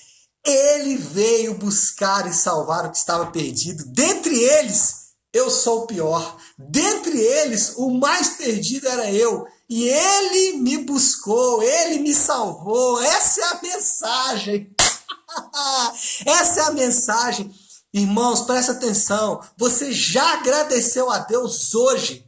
Ele 0.45 0.95
veio 0.95 1.55
buscar 1.55 2.29
e 2.29 2.33
salvar 2.33 2.85
o 2.85 2.91
que 2.91 2.97
estava 2.97 3.31
perdido. 3.31 3.83
Dentre 3.87 4.37
eles, 4.37 5.05
eu 5.33 5.49
sou 5.49 5.81
o 5.81 5.87
pior. 5.87 6.37
Dentre 6.57 7.19
eles, 7.19 7.73
o 7.75 7.89
mais 7.89 8.29
perdido 8.29 8.87
era 8.87 9.11
eu. 9.11 9.45
E 9.69 9.89
ele 9.89 10.57
me 10.57 10.77
buscou, 10.79 11.63
ele 11.63 11.99
me 11.99 12.13
salvou. 12.13 13.01
Essa 13.01 13.41
é 13.41 13.43
a 13.45 13.61
mensagem. 13.61 14.75
Essa 16.25 16.61
é 16.61 16.63
a 16.65 16.71
mensagem. 16.71 17.53
Irmãos, 17.93 18.41
presta 18.41 18.73
atenção. 18.73 19.41
Você 19.57 19.91
já 19.91 20.33
agradeceu 20.33 21.09
a 21.09 21.19
Deus 21.19 21.73
hoje? 21.73 22.27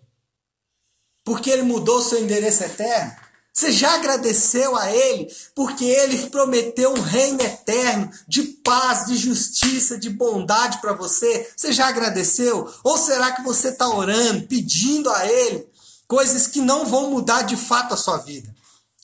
Porque 1.24 1.50
ele 1.50 1.62
mudou 1.62 2.02
seu 2.02 2.20
endereço 2.20 2.64
eterno? 2.64 3.14
Você 3.58 3.72
já 3.72 3.96
agradeceu 3.96 4.76
a 4.76 4.92
Ele 4.92 5.28
porque 5.56 5.84
Ele 5.84 6.30
prometeu 6.30 6.92
um 6.92 7.02
reino 7.02 7.42
eterno 7.42 8.08
de 8.28 8.44
paz, 8.44 9.08
de 9.08 9.18
justiça, 9.18 9.98
de 9.98 10.12
bondade 10.12 10.80
para 10.80 10.94
você? 10.94 11.50
Você 11.58 11.74
já 11.74 11.88
agradeceu? 11.88 12.72
Ou 12.84 13.00
será 13.00 13.32
que 13.32 13.42
você 13.42 13.70
está 13.70 13.90
orando, 13.90 14.46
pedindo 14.46 15.10
a 15.10 15.26
Ele 15.26 15.67
coisas 16.08 16.48
que 16.48 16.62
não 16.62 16.86
vão 16.86 17.12
mudar 17.12 17.44
de 17.44 17.58
fato 17.58 17.94
a 17.94 17.98
sua 17.98 18.18
vida? 18.18 18.54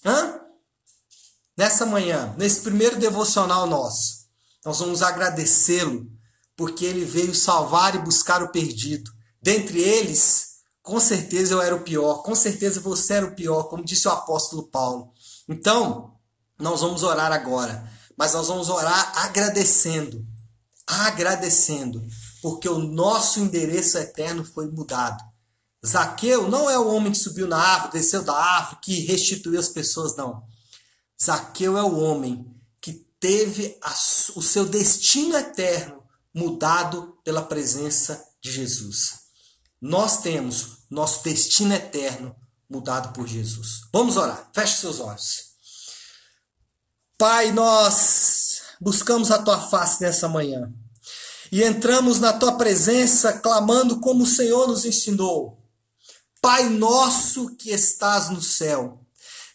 Hã? 0.05 0.39
Nessa 1.55 1.85
manhã, 1.85 2.33
nesse 2.37 2.61
primeiro 2.61 2.97
devocional 2.97 3.67
nosso, 3.67 4.25
nós 4.65 4.79
vamos 4.79 5.03
agradecê-lo 5.03 6.07
porque 6.55 6.85
Ele 6.85 7.05
veio 7.05 7.35
salvar 7.35 7.95
e 7.95 7.99
buscar 7.99 8.41
o 8.41 8.49
perdido. 8.49 9.11
Dentre 9.41 9.81
eles, 9.81 10.53
com 10.81 10.99
certeza 10.99 11.53
eu 11.53 11.61
era 11.61 11.75
o 11.75 11.81
pior, 11.81 12.23
com 12.23 12.33
certeza 12.33 12.79
você 12.79 13.13
era 13.15 13.25
o 13.25 13.35
pior, 13.35 13.63
como 13.63 13.83
disse 13.83 14.07
o 14.07 14.11
apóstolo 14.11 14.63
Paulo. 14.63 15.11
Então, 15.47 16.13
nós 16.59 16.81
vamos 16.81 17.03
orar 17.03 17.31
agora, 17.31 17.89
mas 18.17 18.33
nós 18.33 18.47
vamos 18.47 18.69
orar 18.69 19.11
agradecendo, 19.25 20.25
agradecendo, 20.87 22.05
porque 22.41 22.69
o 22.69 22.79
nosso 22.79 23.39
endereço 23.39 23.97
eterno 23.97 24.45
foi 24.45 24.69
mudado. 24.69 25.23
Zaqueu 25.85 26.49
não 26.49 26.69
é 26.69 26.77
o 26.77 26.87
homem 26.87 27.11
que 27.11 27.17
subiu 27.17 27.47
na 27.47 27.57
árvore, 27.57 27.93
desceu 27.93 28.23
da 28.23 28.33
árvore, 28.33 28.79
que 28.81 28.99
restituiu 29.01 29.59
as 29.59 29.69
pessoas, 29.69 30.15
não. 30.15 30.43
Zaqueu 31.21 31.77
é 31.77 31.83
o 31.83 31.99
homem 31.99 32.45
que 32.81 32.93
teve 33.19 33.77
a, 33.81 33.91
o 34.35 34.41
seu 34.41 34.65
destino 34.65 35.35
eterno 35.35 36.03
mudado 36.33 37.17
pela 37.23 37.41
presença 37.41 38.23
de 38.41 38.51
Jesus 38.51 39.23
nós 39.83 40.21
temos 40.21 40.77
nosso 40.89 41.21
destino 41.25 41.73
eterno 41.73 42.33
mudado 42.69 43.11
por 43.11 43.27
Jesus. 43.27 43.81
Vamos 43.91 44.15
orar. 44.15 44.49
Feche 44.53 44.77
seus 44.77 45.01
olhos. 45.01 45.51
Pai, 47.17 47.51
nós 47.51 48.61
buscamos 48.79 49.29
a 49.29 49.39
tua 49.39 49.59
face 49.59 50.01
nessa 50.01 50.29
manhã 50.29 50.71
e 51.51 51.61
entramos 51.61 52.21
na 52.21 52.31
tua 52.31 52.53
presença 52.53 53.33
clamando 53.33 53.99
como 53.99 54.23
o 54.23 54.27
Senhor 54.27 54.69
nos 54.69 54.85
ensinou. 54.85 55.61
Pai 56.43 56.67
nosso 56.67 57.56
que 57.56 57.71
estás 57.71 58.29
no 58.29 58.41
céu. 58.41 58.99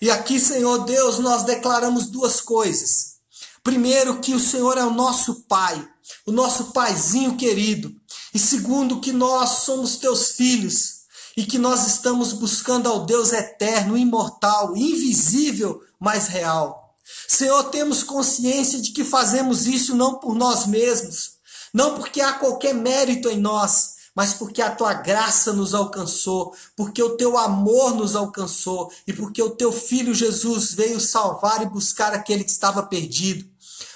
E 0.00 0.10
aqui, 0.10 0.40
Senhor 0.40 0.86
Deus, 0.86 1.18
nós 1.18 1.42
declaramos 1.42 2.06
duas 2.06 2.40
coisas. 2.40 3.16
Primeiro, 3.62 4.20
que 4.20 4.32
o 4.32 4.40
Senhor 4.40 4.78
é 4.78 4.84
o 4.86 4.94
nosso 4.94 5.42
Pai, 5.42 5.86
o 6.24 6.32
nosso 6.32 6.72
Paizinho 6.72 7.36
querido, 7.36 7.94
e 8.32 8.38
segundo, 8.38 9.02
que 9.02 9.12
nós 9.12 9.64
somos 9.66 9.98
teus 9.98 10.30
filhos 10.30 11.00
e 11.36 11.44
que 11.44 11.58
nós 11.58 11.86
estamos 11.86 12.32
buscando 12.32 12.88
ao 12.88 13.04
Deus 13.04 13.34
eterno, 13.34 13.94
imortal, 13.94 14.74
invisível, 14.74 15.82
mas 16.00 16.28
real. 16.28 16.96
Senhor, 17.28 17.64
temos 17.64 18.02
consciência 18.02 18.80
de 18.80 18.92
que 18.92 19.04
fazemos 19.04 19.66
isso 19.66 19.94
não 19.94 20.14
por 20.14 20.34
nós 20.34 20.64
mesmos, 20.64 21.32
não 21.70 21.96
porque 21.96 22.22
há 22.22 22.32
qualquer 22.32 22.72
mérito 22.72 23.28
em 23.28 23.38
nós, 23.38 23.97
mas 24.18 24.34
porque 24.34 24.60
a 24.60 24.68
tua 24.68 24.94
graça 24.94 25.52
nos 25.52 25.72
alcançou, 25.72 26.52
porque 26.74 27.00
o 27.00 27.10
teu 27.10 27.38
amor 27.38 27.94
nos 27.94 28.16
alcançou 28.16 28.90
e 29.06 29.12
porque 29.12 29.40
o 29.40 29.50
teu 29.50 29.70
filho 29.70 30.12
Jesus 30.12 30.72
veio 30.72 30.98
salvar 30.98 31.62
e 31.62 31.66
buscar 31.66 32.12
aquele 32.12 32.42
que 32.42 32.50
estava 32.50 32.82
perdido. 32.82 33.48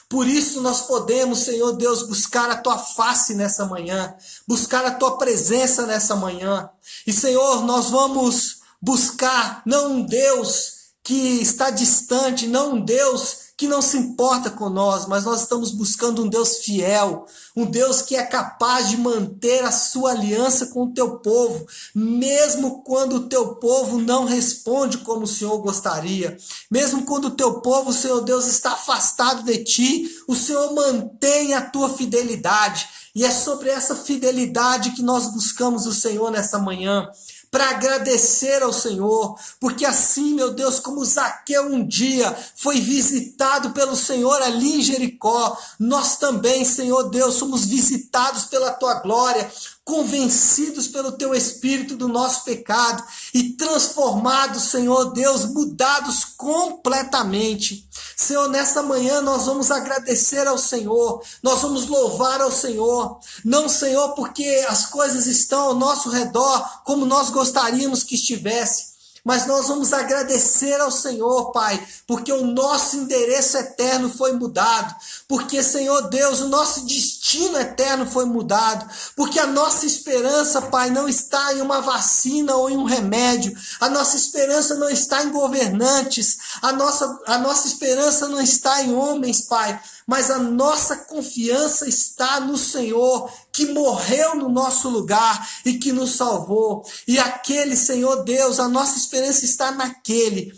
Por 0.09 0.29
isso 0.29 0.61
nós 0.61 0.83
podemos, 0.83 1.41
Senhor 1.41 1.73
Deus, 1.73 2.05
buscar 2.05 2.49
a 2.53 2.57
tua 2.57 2.79
face 2.79 3.35
nessa 3.35 3.67
manhã, 3.67 4.15
buscar 4.47 4.85
a 4.85 4.93
tua 4.93 5.19
presença 5.19 5.87
nessa 5.87 6.15
manhã. 6.15 6.71
E, 7.05 7.13
Senhor, 7.13 7.65
nós 7.65 7.91
vamos 7.91 8.59
buscar 8.81 9.61
não 9.67 9.95
um 9.95 10.03
Deus 10.07 10.75
que 11.03 11.43
está 11.43 11.69
distante, 11.71 12.47
não 12.47 12.75
um 12.75 12.81
Deus 12.85 13.39
que 13.57 13.69
não 13.69 13.83
se 13.83 13.97
importa 13.97 14.51
com 14.51 14.69
nós, 14.69 15.07
mas 15.07 15.25
nós 15.25 15.43
estamos 15.43 15.71
buscando 15.71 16.25
um 16.25 16.29
Deus 16.29 16.59
fiel, 16.59 17.27
um 17.55 17.65
Deus 17.65 18.03
que 18.03 18.17
é 18.17 18.25
capaz 18.25 18.89
de 18.89 18.97
manter 18.97 19.63
a 19.63 19.71
sua 19.71 20.13
aliança 20.13 20.67
com 20.67 20.85
o 20.85 20.93
teu 20.93 21.19
povo, 21.19 21.67
mesmo 21.95 22.83
quando 22.83 23.17
o 23.17 23.29
teu 23.29 23.57
povo 23.57 23.99
não 24.01 24.25
responde 24.25 24.99
como 24.99 25.25
o 25.25 25.29
Senhor 25.29 25.59
gostaria, 25.59 26.37
mesmo 26.71 27.05
quando 27.05 27.27
o 27.27 27.37
teu 27.37 27.61
povo, 27.61 27.93
Senhor 27.93 28.21
Deus, 28.23 28.47
está 28.47 28.73
afastado 28.73 29.45
de 29.45 29.63
ti, 29.63 30.11
o 30.27 30.35
Senhor 30.35 30.75
mantém 30.75 31.55
a 31.55 31.63
tua 31.63 31.89
fidelidade. 31.89 32.89
E 33.15 33.27
é 33.27 33.31
sobre 33.31 33.69
essa 33.69 33.95
fidelidade 33.95 34.93
que 34.93 35.03
nós 35.03 35.27
buscamos 35.27 35.87
o 35.87 35.93
Senhor 35.93 36.31
nessa 36.31 36.59
manhã 36.59 37.07
para 37.53 37.69
agradecer 37.69 38.63
ao 38.63 38.73
Senhor, 38.73 39.39
porque 39.61 39.85
assim, 39.85 40.33
meu 40.33 40.55
Deus, 40.55 40.81
como 40.81 41.05
Zaqueu 41.05 41.67
um 41.67 41.87
dia 41.87 42.35
foi 42.57 42.81
visitado 42.81 43.73
pelo 43.73 43.95
Senhor 43.95 44.41
ali 44.41 44.79
em 44.79 44.83
Jericó, 44.83 45.55
nós 45.79 46.17
também, 46.17 46.65
Senhor 46.65 47.11
Deus, 47.11 47.35
somos 47.35 47.67
visitados 47.67 48.45
pela 48.45 48.71
tua 48.71 48.95
glória, 48.95 49.53
convencidos 49.85 50.89
pelo 50.89 51.13
teu 51.13 51.35
espírito 51.35 51.95
do 51.95 52.09
nosso 52.09 52.43
pecado 52.43 53.05
e 53.35 53.51
transformados, 53.51 54.71
Senhor 54.71 55.13
Deus, 55.13 55.45
mudados 55.45 56.25
completamente. 56.25 57.87
Senhor, 58.23 58.49
nessa 58.49 58.83
manhã 58.83 59.21
nós 59.21 59.47
vamos 59.47 59.71
agradecer 59.71 60.47
ao 60.47 60.57
Senhor, 60.57 61.23
nós 61.43 61.61
vamos 61.61 61.89
louvar 61.89 62.41
ao 62.41 62.53
Senhor. 62.53 63.19
Não, 63.45 63.69
Senhor, 63.69 64.15
porque 64.15 64.65
as 64.69 64.87
coisas 64.87 65.27
estão 65.27 65.61
ao 65.61 65.75
nosso 65.75 66.09
redor 66.09 66.83
como 66.85 67.05
nós 67.05 67.31
gostaríamos 67.31 68.05
que 68.05 68.15
estivesse, 68.15 68.93
mas 69.25 69.47
nós 69.47 69.69
vamos 69.69 69.93
agradecer 69.93 70.81
ao 70.81 70.91
Senhor, 70.91 71.53
Pai, 71.53 71.85
porque 72.07 72.33
o 72.33 72.47
nosso 72.47 72.97
endereço 72.97 73.57
eterno 73.57 74.09
foi 74.09 74.33
mudado, 74.33 74.95
porque, 75.29 75.63
Senhor 75.63 76.03
Deus, 76.09 76.41
o 76.41 76.49
nosso 76.49 76.87
destino 76.87 77.22
eterno 77.59 78.07
foi 78.07 78.25
mudado, 78.25 78.89
porque 79.17 79.39
a 79.39 79.47
nossa 79.47 79.87
esperança, 79.87 80.63
Pai, 80.63 80.91
não 80.91 81.09
está 81.09 81.55
em 81.55 81.61
uma 81.61 81.81
vacina 81.81 82.55
ou 82.55 82.71
em 82.71 82.77
um 82.77 82.85
remédio, 82.85 83.57
a 83.81 83.89
nossa 83.89 84.17
esperança 84.17 84.75
não 84.75 84.89
está 84.89 85.23
em 85.23 85.31
governantes, 85.31 86.39
a 86.61 86.73
nossa, 86.73 87.21
a 87.27 87.39
nossa 87.39 87.67
esperança 87.67 88.29
não 88.29 88.41
está 88.41 88.83
em 88.83 88.95
homens, 88.95 89.43
Pai, 89.43 89.81
mas 90.07 90.31
a 90.31 90.39
nossa 90.39 90.97
confiança 90.97 91.89
está 91.89 92.41
no 92.41 92.57
Senhor, 92.57 93.31
que 93.53 93.67
morreu 93.67 94.35
no 94.35 94.49
nosso 94.49 94.89
lugar 94.89 95.49
e 95.65 95.75
que 95.75 95.93
nos 95.93 96.17
salvou. 96.17 96.85
E 97.07 97.19
aquele 97.19 97.77
Senhor 97.77 98.25
Deus, 98.25 98.59
a 98.59 98.69
nossa 98.69 98.97
esperança 98.97 99.45
está 99.45 99.71
naquele 99.71 100.53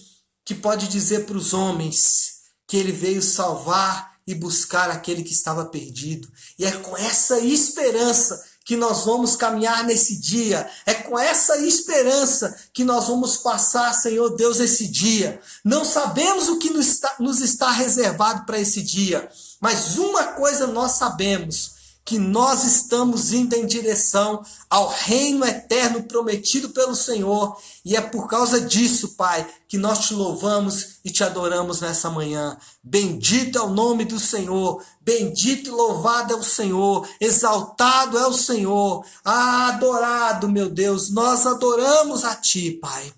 que 0.44 0.54
pode 0.54 0.88
dizer 0.88 1.24
para 1.24 1.36
os 1.36 1.52
homens 1.52 2.34
que 2.66 2.76
ele 2.76 2.92
veio 2.92 3.22
salvar 3.22 4.13
e 4.26 4.34
buscar 4.34 4.90
aquele 4.90 5.22
que 5.22 5.32
estava 5.32 5.64
perdido. 5.66 6.28
E 6.58 6.64
é 6.64 6.70
com 6.72 6.96
essa 6.96 7.38
esperança 7.40 8.42
que 8.64 8.76
nós 8.76 9.04
vamos 9.04 9.36
caminhar 9.36 9.84
nesse 9.84 10.16
dia. 10.16 10.68
É 10.86 10.94
com 10.94 11.18
essa 11.18 11.58
esperança 11.58 12.56
que 12.72 12.82
nós 12.82 13.08
vamos 13.08 13.36
passar, 13.36 13.92
Senhor 13.92 14.30
Deus, 14.30 14.58
esse 14.58 14.88
dia. 14.88 15.40
Não 15.62 15.84
sabemos 15.84 16.48
o 16.48 16.58
que 16.58 16.70
nos 16.70 16.86
está, 16.86 17.14
nos 17.20 17.40
está 17.40 17.70
reservado 17.70 18.46
para 18.46 18.58
esse 18.58 18.82
dia, 18.82 19.28
mas 19.60 19.98
uma 19.98 20.24
coisa 20.28 20.66
nós 20.66 20.92
sabemos: 20.92 21.73
que 22.04 22.18
nós 22.18 22.64
estamos 22.64 23.32
indo 23.32 23.54
em 23.54 23.66
direção 23.66 24.44
ao 24.68 24.88
reino 24.88 25.44
eterno 25.44 26.02
prometido 26.02 26.68
pelo 26.68 26.94
Senhor. 26.94 27.56
E 27.82 27.96
é 27.96 28.00
por 28.00 28.28
causa 28.28 28.60
disso, 28.60 29.14
Pai, 29.16 29.48
que 29.66 29.78
nós 29.78 30.06
te 30.06 30.14
louvamos 30.14 30.98
e 31.02 31.10
te 31.10 31.24
adoramos 31.24 31.80
nessa 31.80 32.10
manhã. 32.10 32.58
Bendito 32.82 33.58
é 33.58 33.62
o 33.62 33.70
nome 33.70 34.04
do 34.04 34.20
Senhor, 34.20 34.84
bendito 35.00 35.68
e 35.68 35.72
louvado 35.72 36.34
é 36.34 36.36
o 36.36 36.42
Senhor, 36.42 37.08
exaltado 37.18 38.18
é 38.18 38.26
o 38.26 38.34
Senhor, 38.34 39.04
adorado, 39.24 40.48
meu 40.48 40.68
Deus, 40.68 41.10
nós 41.10 41.46
adoramos 41.46 42.22
a 42.24 42.34
Ti, 42.34 42.72
Pai, 42.72 43.14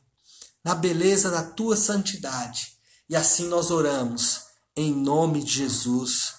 na 0.63 0.77
beleza 0.77 1.29
da 1.29 1.43
Tua 1.43 1.77
santidade. 1.77 2.77
E 3.09 3.17
assim 3.17 3.49
nós 3.49 3.71
oramos, 3.73 4.43
em 4.77 4.93
nome 4.93 5.43
de 5.43 5.53
Jesus. 5.53 6.35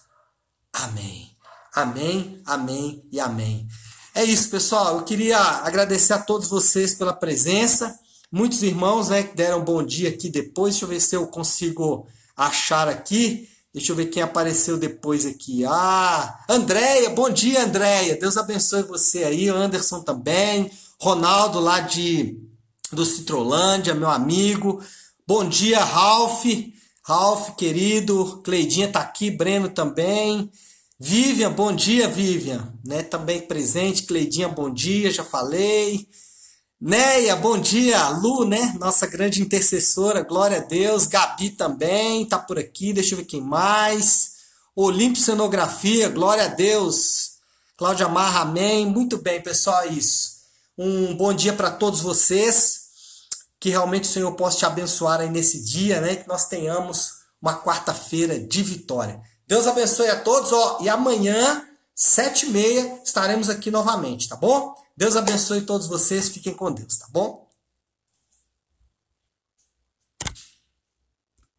Amém. 0.72 1.37
Amém, 1.78 2.42
amém 2.44 3.04
e 3.12 3.20
amém. 3.20 3.68
É 4.16 4.24
isso, 4.24 4.50
pessoal. 4.50 4.98
Eu 4.98 5.04
queria 5.04 5.38
agradecer 5.38 6.14
a 6.14 6.18
todos 6.18 6.48
vocês 6.48 6.96
pela 6.96 7.14
presença. 7.14 8.00
Muitos 8.32 8.64
irmãos 8.64 9.10
né, 9.10 9.22
que 9.22 9.38
deram 9.38 9.64
bom 9.64 9.84
dia 9.84 10.10
aqui 10.10 10.28
depois. 10.28 10.74
Deixa 10.74 10.86
eu 10.86 10.90
ver 10.90 11.00
se 11.00 11.16
eu 11.16 11.28
consigo 11.28 12.08
achar 12.36 12.88
aqui. 12.88 13.48
Deixa 13.72 13.92
eu 13.92 13.96
ver 13.96 14.08
quem 14.08 14.24
apareceu 14.24 14.76
depois 14.76 15.24
aqui. 15.24 15.66
Ah, 15.66 16.44
Andréia, 16.50 17.12
bom 17.12 17.30
dia, 17.30 17.64
Andréia. 17.64 18.18
Deus 18.20 18.38
abençoe 18.38 18.82
você 18.82 19.24
aí. 19.24 19.48
Anderson 19.48 20.02
também. 20.02 20.72
Ronaldo 21.00 21.60
lá 21.60 21.82
de 21.82 22.42
do 22.92 23.06
Citrolândia, 23.06 23.94
meu 23.94 24.10
amigo. 24.10 24.82
Bom 25.28 25.48
dia, 25.48 25.84
Ralph. 25.84 26.44
Ralph, 27.04 27.56
querido. 27.56 28.42
Cleidinha 28.44 28.92
tá 28.92 29.00
aqui, 29.00 29.30
Breno 29.30 29.70
também. 29.70 30.52
Vivian, 31.00 31.52
bom 31.52 31.76
dia, 31.76 32.08
Vivian, 32.08 32.74
né? 32.84 33.04
Também 33.04 33.40
presente, 33.40 34.04
Cleidinha, 34.04 34.50
bom 34.50 34.74
dia, 34.74 35.12
já 35.12 35.24
falei. 35.24 36.10
Neia, 36.82 37.36
bom 37.36 37.56
dia, 37.56 38.10
Lu, 38.10 38.46
né? 38.46 38.76
Nossa 38.80 39.06
grande 39.06 39.40
intercessora, 39.40 40.24
glória 40.24 40.58
a 40.58 40.62
Deus. 40.62 41.06
Gabi 41.06 41.52
também 41.52 42.26
tá 42.26 42.40
por 42.40 42.58
aqui, 42.58 42.94
deixa 42.94 43.14
eu 43.14 43.20
ver 43.20 43.26
quem 43.26 43.42
mais. 43.42 44.38
Olimpo 44.76 45.20
Cenografia, 45.20 46.10
glória 46.10 46.46
a 46.46 46.48
Deus. 46.48 47.34
Cláudia 47.78 48.08
Marra, 48.08 48.42
amém. 48.42 48.88
Muito 48.88 49.20
bem, 49.20 49.40
pessoal, 49.40 49.84
é 49.84 49.90
isso. 49.90 50.38
Um 50.76 51.16
bom 51.16 51.32
dia 51.32 51.54
para 51.54 51.70
todos 51.70 52.02
vocês. 52.02 52.88
Que 53.60 53.70
realmente 53.70 54.06
o 54.06 54.12
Senhor 54.12 54.32
possa 54.34 54.58
te 54.58 54.66
abençoar 54.66 55.20
aí 55.20 55.30
nesse 55.30 55.64
dia, 55.64 56.02
né? 56.02 56.16
Que 56.16 56.28
nós 56.28 56.48
tenhamos 56.48 57.12
uma 57.40 57.56
quarta-feira 57.56 58.40
de 58.40 58.64
vitória. 58.64 59.22
Deus 59.48 59.66
abençoe 59.66 60.10
a 60.10 60.20
todos, 60.20 60.52
ó, 60.52 60.80
e 60.82 60.90
amanhã, 60.90 61.66
sete 61.96 62.48
e 62.48 62.50
meia, 62.50 63.00
estaremos 63.04 63.50
aqui 63.50 63.72
novamente, 63.72 64.28
tá 64.28 64.36
bom? 64.36 64.76
Deus 64.96 65.16
abençoe 65.16 65.62
todos 65.62 65.88
vocês, 65.88 66.28
fiquem 66.30 66.54
com 66.54 66.72
Deus, 66.72 66.98
tá 66.98 67.08
bom? 67.10 67.47